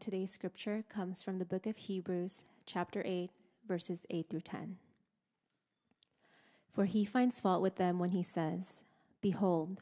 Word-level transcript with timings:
Today's 0.00 0.30
scripture 0.30 0.84
comes 0.88 1.22
from 1.22 1.38
the 1.38 1.44
book 1.44 1.66
of 1.66 1.76
Hebrews, 1.76 2.44
chapter 2.66 3.02
8, 3.04 3.30
verses 3.66 4.06
8 4.10 4.26
through 4.30 4.42
10. 4.42 4.76
For 6.72 6.84
he 6.84 7.04
finds 7.04 7.40
fault 7.40 7.62
with 7.62 7.76
them 7.76 7.98
when 7.98 8.10
he 8.10 8.22
says, 8.22 8.84
Behold, 9.20 9.80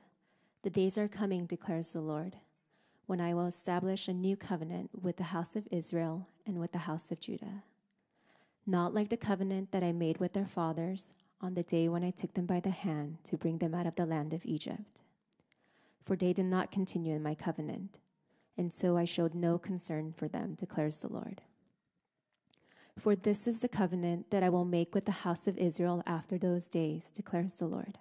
the 0.62 0.70
days 0.70 0.96
are 0.96 1.06
coming, 1.06 1.44
declares 1.44 1.88
the 1.88 2.00
Lord, 2.00 2.36
when 3.06 3.20
I 3.20 3.34
will 3.34 3.46
establish 3.46 4.08
a 4.08 4.14
new 4.14 4.36
covenant 4.36 4.90
with 4.98 5.18
the 5.18 5.24
house 5.24 5.54
of 5.54 5.68
Israel 5.70 6.26
and 6.46 6.58
with 6.58 6.72
the 6.72 6.78
house 6.78 7.10
of 7.10 7.20
Judah. 7.20 7.62
Not 8.66 8.94
like 8.94 9.10
the 9.10 9.18
covenant 9.18 9.70
that 9.72 9.84
I 9.84 9.92
made 9.92 10.18
with 10.18 10.32
their 10.32 10.46
fathers 10.46 11.12
on 11.42 11.54
the 11.54 11.62
day 11.62 11.88
when 11.88 12.02
I 12.02 12.10
took 12.10 12.32
them 12.32 12.46
by 12.46 12.60
the 12.60 12.70
hand 12.70 13.18
to 13.24 13.36
bring 13.36 13.58
them 13.58 13.74
out 13.74 13.86
of 13.86 13.96
the 13.96 14.06
land 14.06 14.32
of 14.32 14.46
Egypt. 14.46 15.02
For 16.06 16.16
they 16.16 16.32
did 16.32 16.46
not 16.46 16.72
continue 16.72 17.14
in 17.14 17.22
my 17.22 17.34
covenant, 17.34 17.98
and 18.56 18.72
so 18.72 18.96
I 18.96 19.04
showed 19.04 19.34
no 19.34 19.58
concern 19.58 20.14
for 20.16 20.28
them, 20.28 20.54
declares 20.54 20.98
the 20.98 21.12
Lord. 21.12 21.42
For 22.98 23.14
this 23.14 23.46
is 23.46 23.60
the 23.60 23.68
covenant 23.68 24.30
that 24.30 24.42
I 24.42 24.48
will 24.48 24.64
make 24.64 24.94
with 24.94 25.04
the 25.04 25.12
house 25.12 25.46
of 25.46 25.58
Israel 25.58 26.02
after 26.06 26.38
those 26.38 26.68
days, 26.68 27.10
declares 27.12 27.54
the 27.54 27.66
Lord. 27.66 27.98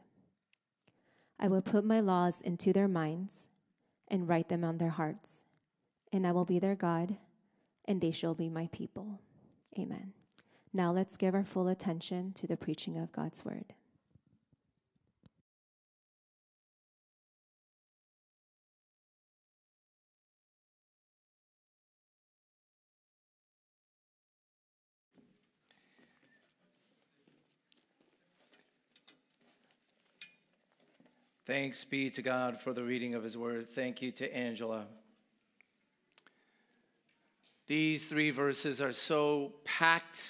I 1.38 1.50
will 1.50 1.62
put 1.62 1.84
my 1.84 2.00
laws 2.00 2.40
into 2.42 2.72
their 2.72 2.88
minds 2.88 3.48
and 4.08 4.30
write 4.30 4.48
them 4.48 4.64
on 4.64 4.78
their 4.78 4.90
hearts, 4.90 5.44
and 6.14 6.26
I 6.26 6.32
will 6.32 6.46
be 6.46 6.60
their 6.60 6.76
God, 6.76 7.18
and 7.86 8.00
they 8.00 8.12
shall 8.12 8.34
be 8.34 8.48
my 8.48 8.70
people. 8.72 9.20
Amen. 9.78 10.14
Now 10.72 10.94
let's 10.94 11.18
give 11.18 11.36
our 11.36 11.44
full 11.44 11.68
attention 11.68 12.32
to 12.34 12.48
the 12.48 12.58
preaching 12.58 12.98
of 12.98 13.12
God's 13.12 13.44
word. 13.44 13.74
Thanks 31.46 31.86
be 31.86 32.10
to 32.10 32.24
God 32.24 32.60
for 32.60 32.74
the 32.74 32.82
reading 32.82 33.14
of 33.14 33.24
his 33.24 33.38
word. 33.38 33.70
Thank 33.70 34.02
you 34.02 34.12
to 34.14 34.36
Angela. 34.36 34.88
These 37.68 38.06
three 38.06 38.32
verses 38.32 38.82
are 38.82 38.92
so 38.92 39.54
packed, 39.64 40.24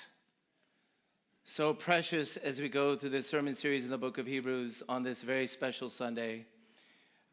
so 1.45 1.73
precious 1.73 2.35
as 2.35 2.59
we 2.59 2.67
go 2.67 2.97
through 2.97 3.11
this 3.11 3.29
sermon 3.29 3.53
series 3.53 3.85
in 3.85 3.91
the 3.91 3.97
book 3.97 4.17
of 4.17 4.27
Hebrews 4.27 4.83
on 4.89 5.03
this 5.03 5.21
very 5.21 5.47
special 5.47 5.89
Sunday. 5.89 6.47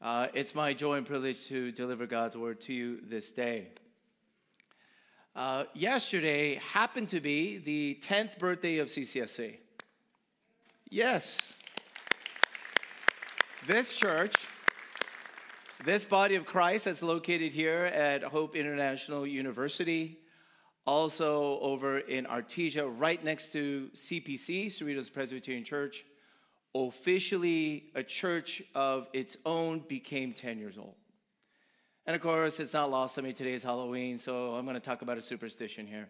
Uh, 0.01 0.29
it's 0.33 0.55
my 0.55 0.73
joy 0.73 0.99
and 0.99 1.07
privilege 1.07 1.49
to 1.49 1.73
deliver 1.73 2.07
God's 2.07 2.37
word 2.37 2.61
to 2.61 2.73
you 2.73 3.01
this 3.03 3.33
day. 3.33 3.67
Uh, 5.35 5.65
yesterday 5.75 6.55
happened 6.55 7.09
to 7.09 7.21
be 7.21 7.59
the 7.59 7.99
10th 8.01 8.39
birthday 8.39 8.79
of 8.79 8.87
CCSC. 8.87 9.57
Yes. 10.89 11.41
This 13.69 13.95
church, 13.95 14.35
this 15.85 16.05
body 16.05 16.35
of 16.35 16.45
Christ 16.45 16.87
that's 16.87 17.01
located 17.01 17.53
here 17.53 17.85
at 17.85 18.25
Hope 18.25 18.57
International 18.57 19.25
University, 19.25 20.19
also 20.85 21.61
over 21.61 21.99
in 21.99 22.25
Artesia, 22.25 22.93
right 22.99 23.23
next 23.23 23.53
to 23.53 23.89
CPC, 23.95 24.67
Cerritos 24.67 25.13
Presbyterian 25.13 25.63
Church, 25.63 26.05
officially 26.75 27.85
a 27.95 28.03
church 28.03 28.65
of 28.75 29.07
its 29.13 29.37
own, 29.47 29.85
became 29.87 30.33
10 30.33 30.59
years 30.59 30.77
old. 30.77 30.97
And 32.05 32.17
of 32.17 32.21
course, 32.21 32.59
it's 32.59 32.73
not 32.73 32.91
lost 32.91 33.17
on 33.17 33.23
me 33.23 33.33
today 33.33 33.53
is 33.53 33.63
Halloween, 33.63 34.19
so 34.19 34.57
I'm 34.57 34.65
going 34.65 34.75
to 34.75 34.81
talk 34.81 35.03
about 35.03 35.19
a 35.19 35.23
superstition 35.23 35.87
here. 35.87 36.09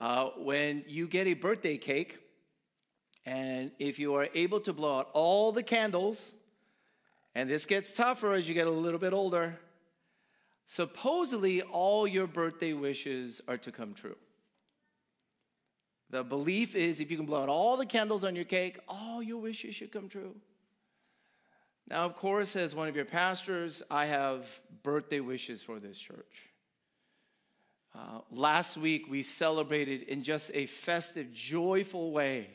Uh, 0.00 0.26
when 0.38 0.84
you 0.86 1.08
get 1.08 1.26
a 1.26 1.34
birthday 1.34 1.76
cake, 1.76 2.20
and 3.26 3.72
if 3.80 3.98
you 3.98 4.14
are 4.14 4.28
able 4.34 4.60
to 4.60 4.72
blow 4.72 5.00
out 5.00 5.10
all 5.14 5.50
the 5.50 5.62
candles 5.64 6.30
and 7.34 7.50
this 7.50 7.66
gets 7.66 7.92
tougher 7.92 8.32
as 8.32 8.48
you 8.48 8.54
get 8.54 8.66
a 8.66 8.70
little 8.70 9.00
bit 9.00 9.12
older. 9.12 9.58
Supposedly, 10.66 11.62
all 11.62 12.06
your 12.06 12.26
birthday 12.26 12.72
wishes 12.72 13.40
are 13.48 13.58
to 13.58 13.72
come 13.72 13.92
true. 13.92 14.16
The 16.10 16.22
belief 16.22 16.74
is 16.74 17.00
if 17.00 17.10
you 17.10 17.16
can 17.16 17.26
blow 17.26 17.42
out 17.42 17.48
all 17.48 17.76
the 17.76 17.86
candles 17.86 18.24
on 18.24 18.36
your 18.36 18.44
cake, 18.44 18.78
all 18.88 19.22
your 19.22 19.38
wishes 19.38 19.74
should 19.74 19.92
come 19.92 20.08
true. 20.08 20.34
Now, 21.88 22.04
of 22.04 22.16
course, 22.16 22.56
as 22.56 22.74
one 22.74 22.88
of 22.88 22.96
your 22.96 23.04
pastors, 23.04 23.82
I 23.90 24.06
have 24.06 24.60
birthday 24.82 25.20
wishes 25.20 25.60
for 25.60 25.78
this 25.78 25.98
church. 25.98 26.48
Uh, 27.94 28.20
last 28.30 28.76
week, 28.76 29.06
we 29.08 29.22
celebrated 29.22 30.02
in 30.02 30.22
just 30.22 30.50
a 30.54 30.66
festive, 30.66 31.32
joyful 31.32 32.12
way 32.12 32.48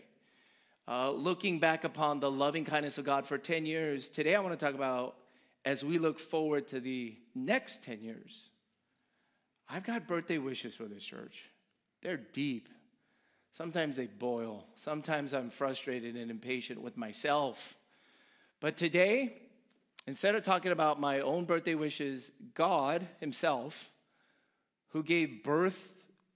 uh, 0.90 1.12
looking 1.12 1.60
back 1.60 1.84
upon 1.84 2.20
the 2.20 2.32
loving 2.32 2.66
kindness 2.66 2.98
of 2.98 3.06
God 3.06 3.28
for 3.28 3.38
10 3.38 3.66
years, 3.68 4.10
today 4.10 4.34
I 4.34 4.40
want 4.40 4.60
to 4.60 4.66
talk 4.66 4.74
about 4.74 5.16
as 5.64 5.86
we 5.86 6.00
look 6.00 6.20
forward 6.20 6.68
to 6.70 6.80
the 6.80 7.16
next 7.36 7.84
10 7.84 8.02
years. 8.02 8.50
I've 9.70 9.84
got 9.84 10.08
birthday 10.08 10.40
wishes 10.40 10.74
for 10.74 10.86
this 10.86 11.04
church. 11.04 11.44
They're 12.02 12.18
deep. 12.18 12.70
Sometimes 13.52 13.96
they 13.96 14.08
boil. 14.08 14.66
Sometimes 14.76 15.34
I'm 15.34 15.52
frustrated 15.52 16.16
and 16.16 16.32
impatient 16.32 16.82
with 16.82 16.98
myself. 16.98 17.78
But 18.60 18.76
today, 18.76 19.44
instead 20.08 20.34
of 20.34 20.42
talking 20.42 20.72
about 20.72 21.00
my 21.00 21.20
own 21.20 21.46
birthday 21.46 21.76
wishes, 21.76 22.32
God 22.56 23.08
Himself, 23.20 23.92
who 24.90 25.04
gave 25.04 25.44
birth 25.44 25.94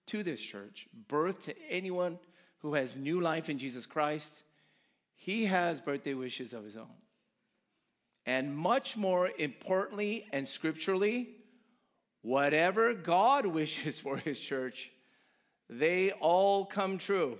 to 0.07 0.21
this 0.21 0.39
church, 0.39 0.87
birth 1.07 1.41
to 1.45 1.55
anyone 1.71 2.19
who 2.63 2.73
has 2.73 2.95
new 2.95 3.19
life 3.19 3.49
in 3.49 3.59
Jesus 3.59 3.85
Christ, 3.85 4.41
he 5.15 5.45
has 5.45 5.81
birthday 5.81 6.13
wishes 6.15 6.53
of 6.53 6.63
his 6.63 6.75
own. 6.75 6.87
And 8.25 8.55
much 8.55 8.95
more 8.95 9.29
importantly 9.37 10.25
and 10.31 10.47
scripturally, 10.47 11.29
whatever 12.21 12.93
God 12.93 13.45
wishes 13.59 13.99
for 13.99 14.17
his 14.17 14.39
church, 14.39 14.91
they 15.69 16.11
all 16.11 16.65
come 16.65 16.97
true. 16.97 17.37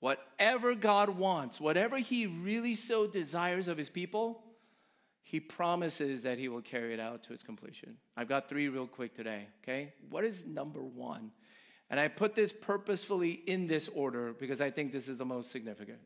Whatever 0.00 0.74
God 0.74 1.08
wants, 1.08 1.58
whatever 1.58 1.96
he 1.96 2.26
really 2.26 2.74
so 2.74 3.06
desires 3.06 3.68
of 3.68 3.78
his 3.78 3.88
people, 3.88 4.42
he 5.22 5.40
promises 5.40 6.22
that 6.24 6.36
he 6.36 6.48
will 6.48 6.60
carry 6.60 6.92
it 6.92 7.00
out 7.00 7.22
to 7.22 7.32
its 7.32 7.42
completion. 7.42 7.96
I've 8.18 8.28
got 8.28 8.50
three 8.50 8.68
real 8.68 8.86
quick 8.86 9.16
today, 9.16 9.46
okay? 9.62 9.94
What 10.10 10.24
is 10.24 10.44
number 10.44 10.82
one? 10.82 11.30
And 11.90 12.00
I 12.00 12.08
put 12.08 12.34
this 12.34 12.52
purposefully 12.52 13.42
in 13.46 13.66
this 13.66 13.88
order 13.88 14.32
because 14.32 14.60
I 14.60 14.70
think 14.70 14.92
this 14.92 15.08
is 15.08 15.16
the 15.16 15.24
most 15.24 15.50
significant. 15.50 15.98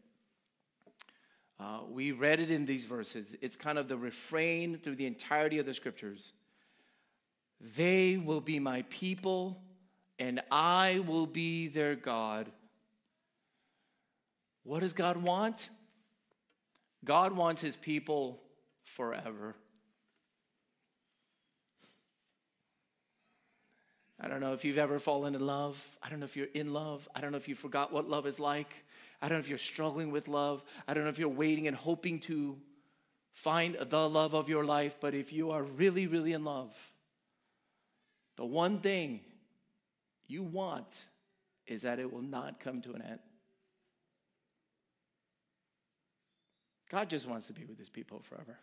Uh, 1.61 1.81
we 1.91 2.13
read 2.13 2.41
it 2.41 2.51
in 2.51 2.67
these 2.67 2.85
verses. 2.85 3.37
It's 3.41 3.57
kind 3.57 3.79
of 3.79 3.89
the 3.89 3.97
refrain 3.97 4.79
through 4.79 4.97
the 4.97 5.07
entirety 5.07 5.59
of 5.59 5.67
the 5.67 5.75
scriptures. 5.75 6.33
They 7.77 8.17
will 8.17 8.41
be 8.41 8.61
my 8.61 8.83
people, 8.91 9.61
and 10.19 10.41
I 10.51 11.03
will 11.07 11.27
be 11.27 11.67
their 11.67 11.97
God. 11.97 12.51
What 14.63 14.81
does 14.81 14.93
God 14.93 15.17
want? 15.17 15.69
God 17.05 17.33
wants 17.33 17.63
his 17.63 17.77
people 17.77 18.41
forever. 18.85 19.57
I 24.21 24.27
don't 24.27 24.41
know 24.41 24.53
if 24.53 24.65
you've 24.65 24.79
ever 24.79 24.99
fallen 24.99 25.35
in 25.35 25.47
love. 25.47 25.97
I 26.03 26.11
don't 26.11 26.19
know 26.19 26.25
if 26.25 26.37
you're 26.37 26.47
in 26.55 26.73
love. 26.73 27.09
I 27.15 27.21
don't 27.21 27.31
know 27.31 27.39
if 27.39 27.49
you 27.49 27.55
forgot 27.55 27.93
what 27.93 28.09
love 28.09 28.27
is 28.27 28.41
like. 28.41 28.85
I 29.23 29.29
don't 29.29 29.39
know 29.39 29.41
if 29.41 29.49
you're 29.49 29.59
struggling 29.59 30.11
with 30.11 30.29
love. 30.29 30.63
I 30.87 30.95
don't 30.95 31.05
know 31.05 31.11
if 31.11 31.19
you're 31.19 31.29
waiting 31.29 31.69
and 31.69 31.77
hoping 31.77 32.19
to 32.21 32.57
find 33.33 33.77
the 33.77 34.09
love 34.09 34.35
of 34.35 34.49
your 34.49 34.65
life. 34.65 34.97
But 35.01 35.15
if 35.15 35.33
you 35.33 35.53
are 35.53 35.63
really, 35.63 36.07
really 36.07 36.33
in 36.33 36.45
love, 36.45 36.75
the 38.37 38.45
one 38.45 38.81
thing 38.81 39.21
you 40.27 40.43
want 40.43 41.05
is 41.67 41.83
that 41.83 41.99
it 41.99 42.13
will 42.13 42.23
not 42.23 42.61
come 42.61 42.81
to 42.83 42.95
an 42.95 43.03
end. 43.03 43.21
God 46.91 47.09
just 47.11 47.29
wants 47.29 47.47
to 47.49 47.53
be 47.53 47.65
with 47.65 47.79
his 47.79 47.89
people 47.89 48.21
forever. 48.23 48.57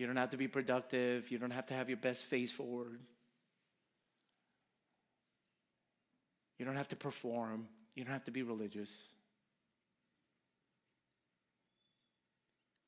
You 0.00 0.06
don't 0.06 0.16
have 0.16 0.30
to 0.30 0.38
be 0.38 0.48
productive. 0.48 1.30
You 1.30 1.36
don't 1.36 1.50
have 1.50 1.66
to 1.66 1.74
have 1.74 1.90
your 1.90 1.98
best 1.98 2.24
face 2.24 2.50
forward. 2.50 3.00
You 6.58 6.64
don't 6.64 6.76
have 6.76 6.88
to 6.88 6.96
perform. 6.96 7.68
You 7.94 8.04
don't 8.04 8.14
have 8.14 8.24
to 8.24 8.30
be 8.30 8.42
religious. 8.42 8.90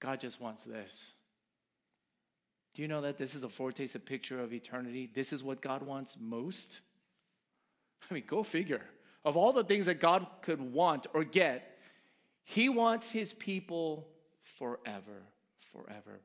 God 0.00 0.20
just 0.20 0.40
wants 0.40 0.64
this. 0.64 1.10
Do 2.74 2.80
you 2.80 2.88
know 2.88 3.02
that 3.02 3.18
this 3.18 3.34
is 3.34 3.44
a 3.44 3.48
foretaste, 3.50 3.94
a 3.94 3.98
picture 3.98 4.40
of 4.40 4.54
eternity? 4.54 5.10
This 5.14 5.34
is 5.34 5.44
what 5.44 5.60
God 5.60 5.82
wants 5.82 6.16
most? 6.18 6.80
I 8.10 8.14
mean, 8.14 8.24
go 8.26 8.42
figure. 8.42 8.86
Of 9.22 9.36
all 9.36 9.52
the 9.52 9.64
things 9.64 9.84
that 9.84 10.00
God 10.00 10.26
could 10.40 10.62
want 10.62 11.08
or 11.12 11.24
get, 11.24 11.78
He 12.42 12.70
wants 12.70 13.10
His 13.10 13.34
people 13.34 14.08
forever, 14.56 15.24
forever. 15.74 16.22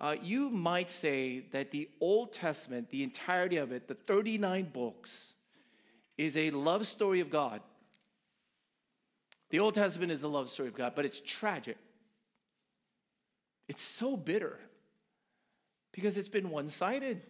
Uh, 0.00 0.16
you 0.22 0.48
might 0.48 0.90
say 0.90 1.44
that 1.52 1.70
the 1.70 1.88
Old 2.00 2.32
Testament, 2.32 2.88
the 2.90 3.02
entirety 3.02 3.58
of 3.58 3.70
it, 3.70 3.86
the 3.86 3.94
39 3.94 4.70
books, 4.72 5.34
is 6.16 6.36
a 6.36 6.50
love 6.50 6.86
story 6.86 7.20
of 7.20 7.28
God. 7.28 7.60
The 9.50 9.58
Old 9.58 9.74
Testament 9.74 10.10
is 10.10 10.22
the 10.22 10.28
love 10.28 10.48
story 10.48 10.68
of 10.68 10.74
God, 10.74 10.92
but 10.96 11.04
it's 11.04 11.20
tragic. 11.20 11.76
It's 13.68 13.82
so 13.82 14.16
bitter 14.16 14.58
because 15.92 16.16
it's 16.16 16.28
been 16.28 16.50
one 16.50 16.68
sided. 16.68 17.20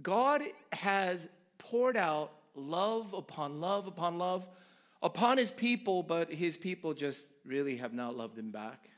God 0.00 0.42
has 0.72 1.28
poured 1.58 1.96
out 1.96 2.32
love 2.54 3.14
upon 3.14 3.60
love 3.60 3.86
upon 3.86 4.18
love 4.18 4.46
upon 5.02 5.38
his 5.38 5.50
people, 5.50 6.02
but 6.02 6.32
his 6.32 6.56
people 6.56 6.94
just 6.94 7.26
really 7.46 7.76
have 7.76 7.92
not 7.92 8.16
loved 8.16 8.38
him 8.38 8.50
back. 8.50 8.88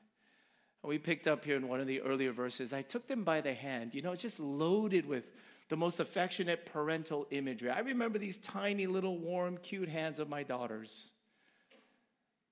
And 0.83 0.89
we 0.89 0.99
picked 0.99 1.27
up 1.27 1.45
here 1.45 1.56
in 1.56 1.69
one 1.69 1.81
of 1.81 1.87
the 1.87 2.00
earlier 2.00 2.33
verses, 2.33 2.73
I 2.73 2.83
took 2.83 3.06
them 3.09 3.25
by 3.25 3.41
the 3.41 3.55
hand, 3.55 3.95
you 3.95 4.03
know, 4.03 4.15
just 4.15 4.39
loaded 4.39 5.06
with 5.06 5.25
the 5.69 5.77
most 5.77 6.00
affectionate 6.00 6.65
parental 6.67 7.27
imagery. 7.31 7.71
I 7.71 7.81
remember 7.81 8.19
these 8.19 8.39
tiny 8.39 8.87
little 8.87 9.19
warm, 9.19 9.59
cute 9.59 9.89
hands 9.89 10.19
of 10.19 10.29
my 10.29 10.43
daughters. 10.43 11.11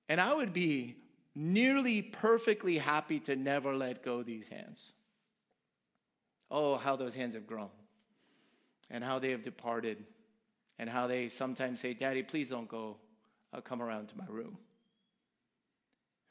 And 0.09 0.21
I 0.21 0.35
would 0.35 0.53
be 0.53 0.97
nearly 1.35 2.03
perfectly 2.03 2.79
happy 2.79 3.21
to 3.21 3.37
never 3.37 3.75
let 3.75 4.03
go 4.03 4.23
these 4.23 4.49
hands. 4.49 4.93
Oh, 6.51 6.77
how 6.77 6.97
those 6.97 7.15
hands 7.15 7.35
have 7.35 7.47
grown, 7.47 7.71
and 8.91 9.03
how 9.03 9.19
they 9.19 9.31
have 9.31 9.43
departed, 9.43 10.05
and 10.79 10.89
how 10.89 11.07
they 11.07 11.29
sometimes 11.29 11.81
say, 11.81 11.95
Daddy, 11.95 12.23
please 12.23 12.49
don't 12.49 12.69
go. 12.69 12.99
I'll 13.53 13.61
come 13.61 13.83
around 13.83 14.09
to 14.09 14.17
my 14.17 14.27
room. 14.29 14.59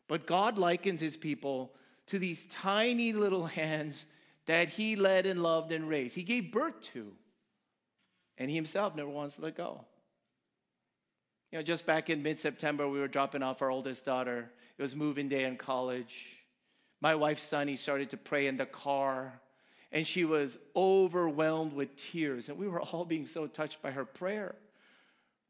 But 0.07 0.27
God 0.27 0.57
likens 0.57 1.01
his 1.01 1.17
people 1.17 1.73
to 2.07 2.19
these 2.19 2.45
tiny 2.45 3.13
little 3.13 3.45
hands 3.61 4.05
that 4.45 4.69
he 4.69 4.95
led 4.95 5.25
and 5.25 5.41
loved 5.41 5.71
and 5.71 5.89
raised. 5.89 6.15
He 6.15 6.23
gave 6.23 6.51
birth 6.51 6.81
to, 6.93 7.11
and 8.37 8.49
he 8.49 8.55
himself 8.55 8.95
never 8.95 9.09
wants 9.09 9.35
to 9.35 9.41
let 9.41 9.57
go. 9.57 9.83
You 11.51 11.59
know, 11.59 11.63
just 11.63 11.85
back 11.85 12.09
in 12.09 12.21
mid 12.21 12.39
September, 12.39 12.87
we 12.87 12.99
were 12.99 13.07
dropping 13.07 13.41
off 13.41 13.61
our 13.61 13.71
oldest 13.71 14.05
daughter. 14.05 14.51
It 14.77 14.81
was 14.81 14.95
moving 14.95 15.29
day 15.29 15.45
in 15.45 15.57
college. 15.57 16.43
My 17.01 17.15
wife 17.15 17.39
Sonny, 17.39 17.71
he 17.71 17.77
started 17.77 18.09
to 18.11 18.17
pray 18.17 18.47
in 18.47 18.57
the 18.57 18.65
car, 18.65 19.39
and 19.91 20.05
she 20.05 20.25
was 20.25 20.57
overwhelmed 20.75 21.73
with 21.73 21.95
tears. 21.95 22.49
And 22.49 22.57
we 22.57 22.67
were 22.67 22.81
all 22.81 23.05
being 23.05 23.25
so 23.25 23.47
touched 23.47 23.81
by 23.81 23.91
her 23.91 24.05
prayer 24.05 24.55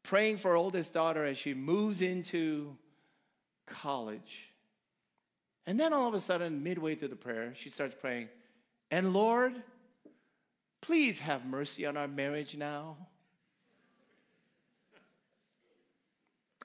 praying 0.06 0.36
for 0.36 0.52
our 0.52 0.56
oldest 0.56 0.92
daughter 0.92 1.24
as 1.24 1.36
she 1.36 1.52
moves 1.52 2.00
into 2.00 2.76
college. 3.66 4.50
And 5.66 5.78
then 5.78 5.92
all 5.92 6.08
of 6.08 6.14
a 6.14 6.20
sudden, 6.20 6.62
midway 6.62 6.94
through 6.94 7.08
the 7.08 7.16
prayer, 7.16 7.52
she 7.56 7.70
starts 7.70 7.96
praying, 8.00 8.28
and 8.90 9.12
Lord, 9.12 9.52
please 10.80 11.18
have 11.18 11.44
mercy 11.44 11.84
on 11.86 11.96
our 11.96 12.06
marriage 12.06 12.56
now. 12.56 12.96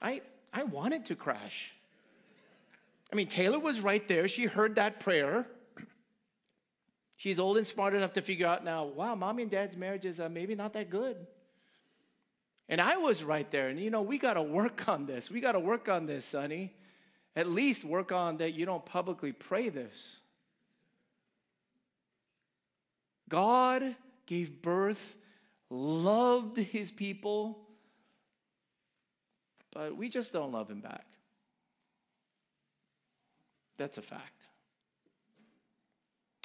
I, 0.00 0.22
I 0.52 0.64
wanted 0.64 1.06
to 1.06 1.16
crash. 1.16 1.72
I 3.12 3.16
mean, 3.16 3.26
Taylor 3.26 3.58
was 3.58 3.80
right 3.80 4.06
there. 4.08 4.26
She 4.28 4.46
heard 4.46 4.76
that 4.76 5.00
prayer. 5.00 5.46
She's 7.16 7.38
old 7.38 7.56
and 7.56 7.66
smart 7.66 7.94
enough 7.94 8.14
to 8.14 8.22
figure 8.22 8.46
out 8.46 8.64
now, 8.64 8.84
wow, 8.84 9.14
mommy 9.14 9.42
and 9.42 9.50
dad's 9.50 9.76
marriage 9.76 10.04
is 10.04 10.18
uh, 10.18 10.28
maybe 10.28 10.54
not 10.54 10.72
that 10.72 10.90
good. 10.90 11.16
And 12.68 12.80
I 12.80 12.96
was 12.96 13.22
right 13.22 13.48
there. 13.50 13.68
And 13.68 13.78
you 13.78 13.90
know, 13.90 14.02
we 14.02 14.18
got 14.18 14.34
to 14.34 14.42
work 14.42 14.88
on 14.88 15.06
this. 15.06 15.30
We 15.30 15.40
got 15.40 15.52
to 15.52 15.60
work 15.60 15.88
on 15.88 16.06
this, 16.06 16.24
Sonny. 16.24 16.74
At 17.34 17.48
least 17.48 17.84
work 17.84 18.12
on 18.12 18.38
that 18.38 18.52
you 18.52 18.66
don't 18.66 18.84
publicly 18.84 19.32
pray 19.32 19.68
this. 19.68 20.18
God 23.28 23.96
gave 24.26 24.60
birth, 24.60 25.16
loved 25.70 26.58
his 26.58 26.90
people, 26.90 27.58
but 29.72 29.96
we 29.96 30.10
just 30.10 30.32
don't 30.32 30.52
love 30.52 30.70
him 30.70 30.80
back. 30.80 31.06
That's 33.78 33.96
a 33.96 34.02
fact. 34.02 34.42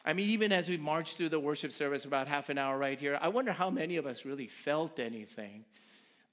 I 0.05 0.13
mean, 0.13 0.29
even 0.29 0.53
as 0.53 0.69
we 0.69 0.77
marched 0.77 1.17
through 1.17 1.29
the 1.29 1.39
worship 1.39 1.73
service 1.73 2.05
about 2.05 2.29
half 2.29 2.47
an 2.47 2.57
hour 2.57 2.77
right 2.77 2.97
here, 2.97 3.19
I 3.21 3.27
wonder 3.27 3.51
how 3.51 3.69
many 3.69 3.97
of 3.97 4.05
us 4.05 4.23
really 4.23 4.47
felt 4.47 4.99
anything. 4.99 5.65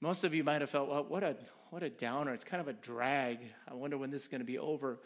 Most 0.01 0.23
of 0.23 0.33
you 0.33 0.43
might 0.43 0.61
have 0.61 0.69
felt, 0.69 0.89
well, 0.89 1.03
what 1.03 1.23
a, 1.23 1.35
what 1.69 1.83
a 1.83 1.89
downer. 1.89 2.33
It's 2.33 2.43
kind 2.43 2.61
of 2.61 2.67
a 2.67 2.73
drag. 2.73 3.39
I 3.67 3.73
wonder 3.73 3.97
when 3.97 4.11
this 4.11 4.23
is 4.23 4.27
going 4.27 4.41
to 4.41 4.45
be 4.45 4.57
over. 4.57 4.99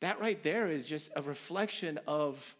That 0.00 0.20
right 0.20 0.42
there 0.42 0.70
is 0.70 0.86
just 0.86 1.10
a 1.16 1.22
reflection 1.22 1.98
of 2.06 2.54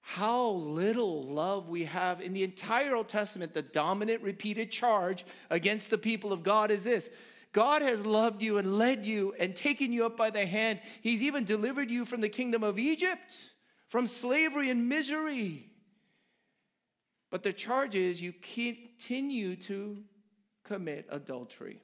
how 0.00 0.50
little 0.50 1.24
love 1.24 1.68
we 1.68 1.84
have 1.84 2.20
in 2.20 2.32
the 2.32 2.44
entire 2.44 2.94
Old 2.94 3.08
Testament. 3.08 3.54
The 3.54 3.62
dominant, 3.62 4.22
repeated 4.22 4.70
charge 4.70 5.24
against 5.50 5.90
the 5.90 5.98
people 5.98 6.32
of 6.32 6.44
God 6.44 6.70
is 6.70 6.84
this 6.84 7.10
God 7.52 7.82
has 7.82 8.04
loved 8.04 8.42
you 8.42 8.58
and 8.58 8.78
led 8.78 9.04
you 9.04 9.34
and 9.40 9.56
taken 9.56 9.92
you 9.92 10.06
up 10.06 10.16
by 10.16 10.30
the 10.30 10.46
hand. 10.46 10.78
He's 11.00 11.22
even 11.22 11.44
delivered 11.44 11.90
you 11.90 12.04
from 12.04 12.20
the 12.20 12.28
kingdom 12.28 12.62
of 12.62 12.78
Egypt, 12.78 13.34
from 13.88 14.06
slavery 14.06 14.70
and 14.70 14.88
misery. 14.88 15.70
But 17.30 17.42
the 17.42 17.52
charge 17.52 17.96
is 17.96 18.22
you 18.22 18.32
continue 18.32 19.56
to 19.56 19.98
commit 20.66 21.06
adultery. 21.10 21.80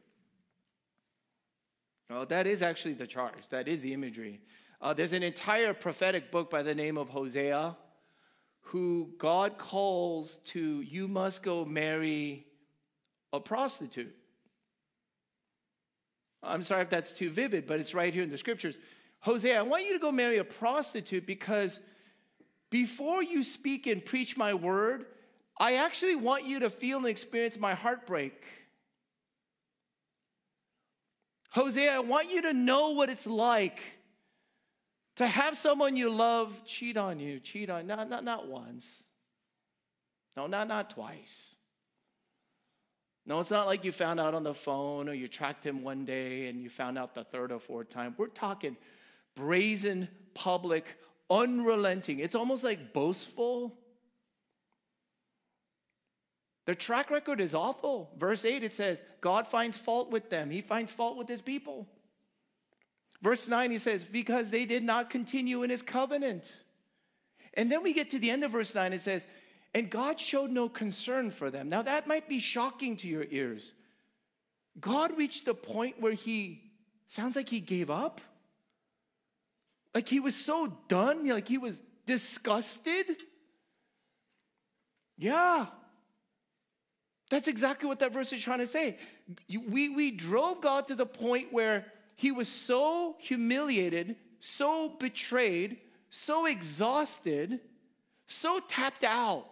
Well, 2.10 2.26
that 2.26 2.46
is 2.46 2.62
actually 2.62 2.94
the 2.94 3.06
charge, 3.06 3.48
that 3.50 3.68
is 3.68 3.80
the 3.80 3.92
imagery. 3.92 4.40
Uh, 4.80 4.92
there's 4.92 5.12
an 5.12 5.22
entire 5.22 5.72
prophetic 5.72 6.30
book 6.30 6.50
by 6.50 6.62
the 6.62 6.74
name 6.74 6.98
of 6.98 7.08
Hosea 7.08 7.76
who 8.66 9.10
God 9.18 9.58
calls 9.58 10.36
to, 10.46 10.80
you 10.80 11.08
must 11.08 11.42
go 11.42 11.64
marry 11.64 12.46
a 13.32 13.40
prostitute. 13.40 14.14
I'm 16.42 16.62
sorry 16.62 16.82
if 16.82 16.90
that's 16.90 17.14
too 17.14 17.30
vivid, 17.30 17.66
but 17.66 17.80
it's 17.80 17.94
right 17.94 18.12
here 18.12 18.22
in 18.22 18.30
the 18.30 18.38
scriptures. 18.38 18.78
Hosea, 19.20 19.58
I 19.58 19.62
want 19.62 19.84
you 19.84 19.92
to 19.92 19.98
go 19.98 20.10
marry 20.10 20.38
a 20.38 20.44
prostitute 20.44 21.26
because 21.26 21.80
before 22.70 23.22
you 23.22 23.42
speak 23.42 23.86
and 23.86 24.04
preach 24.04 24.36
my 24.36 24.54
word, 24.54 25.06
I 25.58 25.74
actually 25.74 26.16
want 26.16 26.44
you 26.44 26.60
to 26.60 26.70
feel 26.70 26.98
and 26.98 27.06
experience 27.06 27.58
my 27.58 27.74
heartbreak. 27.74 28.42
Hosea, 31.52 31.94
I 31.94 31.98
want 32.00 32.30
you 32.30 32.42
to 32.42 32.52
know 32.52 32.90
what 32.90 33.10
it's 33.10 33.26
like 33.26 33.80
to 35.16 35.26
have 35.26 35.56
someone 35.56 35.96
you 35.96 36.10
love 36.10 36.62
cheat 36.64 36.96
on 36.96 37.20
you, 37.20 37.40
cheat 37.40 37.68
on, 37.68 37.86
not, 37.86 38.08
not, 38.08 38.24
not 38.24 38.48
once. 38.48 38.86
No, 40.34 40.46
not, 40.46 40.66
not 40.66 40.90
twice. 40.90 41.54
No, 43.26 43.38
it's 43.38 43.50
not 43.50 43.66
like 43.66 43.84
you 43.84 43.92
found 43.92 44.18
out 44.18 44.34
on 44.34 44.42
the 44.42 44.54
phone 44.54 45.08
or 45.08 45.12
you 45.12 45.28
tracked 45.28 45.64
him 45.64 45.84
one 45.84 46.06
day 46.06 46.48
and 46.48 46.62
you 46.62 46.70
found 46.70 46.96
out 46.96 47.14
the 47.14 47.22
third 47.22 47.52
or 47.52 47.60
fourth 47.60 47.90
time. 47.90 48.14
We're 48.16 48.28
talking 48.28 48.76
brazen, 49.36 50.08
public, 50.34 50.86
unrelenting. 51.30 52.18
It's 52.18 52.34
almost 52.34 52.64
like 52.64 52.94
boastful. 52.94 53.76
Their 56.64 56.74
track 56.74 57.10
record 57.10 57.40
is 57.40 57.54
awful. 57.54 58.10
Verse 58.16 58.44
8, 58.44 58.62
it 58.62 58.74
says, 58.74 59.02
God 59.20 59.48
finds 59.48 59.76
fault 59.76 60.10
with 60.10 60.30
them, 60.30 60.50
He 60.50 60.60
finds 60.60 60.92
fault 60.92 61.16
with 61.16 61.28
His 61.28 61.40
people. 61.40 61.88
Verse 63.20 63.46
9, 63.46 63.70
he 63.70 63.78
says, 63.78 64.02
because 64.02 64.50
they 64.50 64.64
did 64.64 64.82
not 64.82 65.08
continue 65.08 65.62
in 65.62 65.70
His 65.70 65.82
covenant. 65.82 66.52
And 67.54 67.70
then 67.70 67.82
we 67.82 67.92
get 67.92 68.10
to 68.10 68.18
the 68.18 68.30
end 68.30 68.42
of 68.42 68.50
verse 68.50 68.74
9, 68.74 68.92
it 68.92 69.02
says, 69.02 69.26
and 69.74 69.88
God 69.88 70.20
showed 70.20 70.50
no 70.50 70.68
concern 70.68 71.30
for 71.30 71.50
them. 71.50 71.68
Now, 71.68 71.82
that 71.82 72.06
might 72.06 72.28
be 72.28 72.38
shocking 72.38 72.96
to 72.98 73.08
your 73.08 73.24
ears. 73.30 73.72
God 74.80 75.16
reached 75.16 75.48
a 75.48 75.54
point 75.54 76.00
where 76.00 76.12
He 76.12 76.72
sounds 77.06 77.36
like 77.36 77.48
He 77.48 77.60
gave 77.60 77.90
up. 77.90 78.20
Like 79.94 80.08
He 80.08 80.20
was 80.20 80.34
so 80.34 80.78
done, 80.88 81.28
like 81.28 81.48
He 81.48 81.58
was 81.58 81.80
disgusted. 82.06 83.22
Yeah, 85.16 85.66
that's 87.32 87.48
exactly 87.48 87.88
what 87.88 87.98
that 88.00 88.12
verse 88.12 88.30
is 88.34 88.42
trying 88.42 88.58
to 88.58 88.66
say. 88.66 88.98
We, 89.48 89.88
we 89.88 90.10
drove 90.10 90.60
God 90.60 90.86
to 90.88 90.94
the 90.94 91.06
point 91.06 91.50
where 91.50 91.86
he 92.14 92.30
was 92.30 92.46
so 92.46 93.16
humiliated, 93.20 94.16
so 94.38 94.90
betrayed, 94.90 95.78
so 96.10 96.44
exhausted, 96.44 97.60
so 98.26 98.60
tapped 98.68 99.02
out 99.02 99.46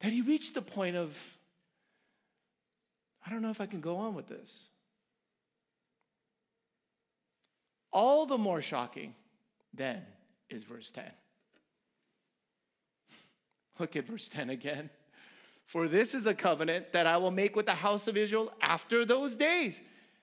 that 0.00 0.12
he 0.12 0.20
reached 0.20 0.54
the 0.54 0.62
point 0.62 0.96
of, 0.96 1.16
I 3.24 3.30
don't 3.30 3.40
know 3.40 3.50
if 3.50 3.60
I 3.60 3.66
can 3.66 3.80
go 3.80 3.98
on 3.98 4.16
with 4.16 4.26
this. 4.26 4.64
All 7.92 8.26
the 8.26 8.36
more 8.36 8.60
shocking 8.60 9.14
then 9.72 10.02
is 10.50 10.64
verse 10.64 10.90
10. 10.90 11.04
Look 13.78 13.94
at 13.94 14.08
verse 14.08 14.26
10 14.26 14.50
again. 14.50 14.90
For 15.64 15.88
this 15.88 16.14
is 16.14 16.26
a 16.26 16.34
covenant 16.34 16.92
that 16.92 17.06
I 17.06 17.16
will 17.16 17.30
make 17.30 17.56
with 17.56 17.66
the 17.66 17.74
house 17.74 18.06
of 18.08 18.16
Israel 18.16 18.52
after 18.60 19.04
those 19.04 19.34
days. 19.34 19.80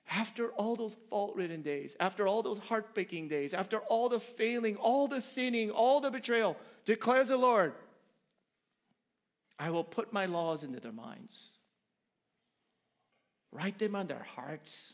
after 0.10 0.50
all 0.50 0.76
those 0.76 0.96
fault 1.10 1.36
ridden 1.36 1.62
days, 1.62 1.96
after 2.00 2.28
all 2.28 2.42
those 2.42 2.58
heartbreaking 2.58 3.28
days, 3.28 3.54
after 3.54 3.78
all 3.78 4.10
the 4.10 4.20
failing, 4.20 4.76
all 4.78 5.08
the 5.08 5.22
sinning, 5.22 5.70
all 5.70 6.02
the 6.02 6.10
betrayal, 6.10 6.58
declares 6.86 7.28
the 7.28 7.38
Lord, 7.38 7.74
I 9.60 9.70
will 9.70 9.84
put 9.84 10.12
my 10.12 10.26
laws 10.26 10.64
into 10.64 10.80
their 10.80 10.92
minds, 10.92 11.50
write 13.52 13.78
them 13.78 13.96
on 13.96 14.08
their 14.08 14.26
hearts, 14.36 14.94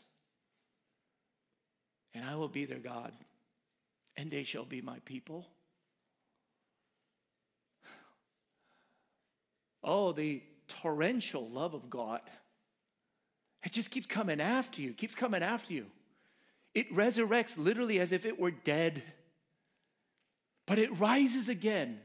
and 2.12 2.24
I 2.24 2.36
will 2.36 2.48
be 2.48 2.66
their 2.66 2.78
God, 2.78 3.12
and 4.16 4.30
they 4.30 4.44
shall 4.44 4.64
be 4.64 4.82
my 4.82 4.98
people. 5.04 5.46
Oh, 9.86 10.12
the 10.12 10.42
torrential 10.68 11.48
love 11.48 11.72
of 11.72 11.88
God. 11.88 12.20
It 13.62 13.72
just 13.72 13.90
keeps 13.90 14.06
coming 14.06 14.40
after 14.40 14.82
you, 14.82 14.92
keeps 14.92 15.14
coming 15.14 15.42
after 15.42 15.72
you. 15.72 15.86
It 16.74 16.94
resurrects 16.94 17.56
literally 17.56 18.00
as 18.00 18.12
if 18.12 18.26
it 18.26 18.38
were 18.38 18.50
dead, 18.50 19.02
but 20.66 20.78
it 20.78 20.98
rises 20.98 21.48
again. 21.48 22.00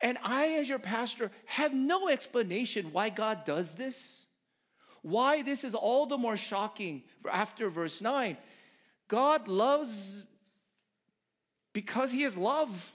And 0.00 0.18
I, 0.22 0.48
as 0.54 0.68
your 0.68 0.78
pastor, 0.78 1.30
have 1.46 1.72
no 1.72 2.08
explanation 2.08 2.92
why 2.92 3.08
God 3.08 3.44
does 3.46 3.70
this. 3.70 4.26
Why 5.00 5.42
this 5.42 5.64
is 5.64 5.74
all 5.74 6.06
the 6.06 6.18
more 6.18 6.36
shocking 6.36 7.04
after 7.30 7.70
verse 7.70 8.00
9. 8.00 8.36
God 9.08 9.48
loves 9.48 10.24
because 11.72 12.12
He 12.12 12.24
is 12.24 12.36
love. 12.36 12.92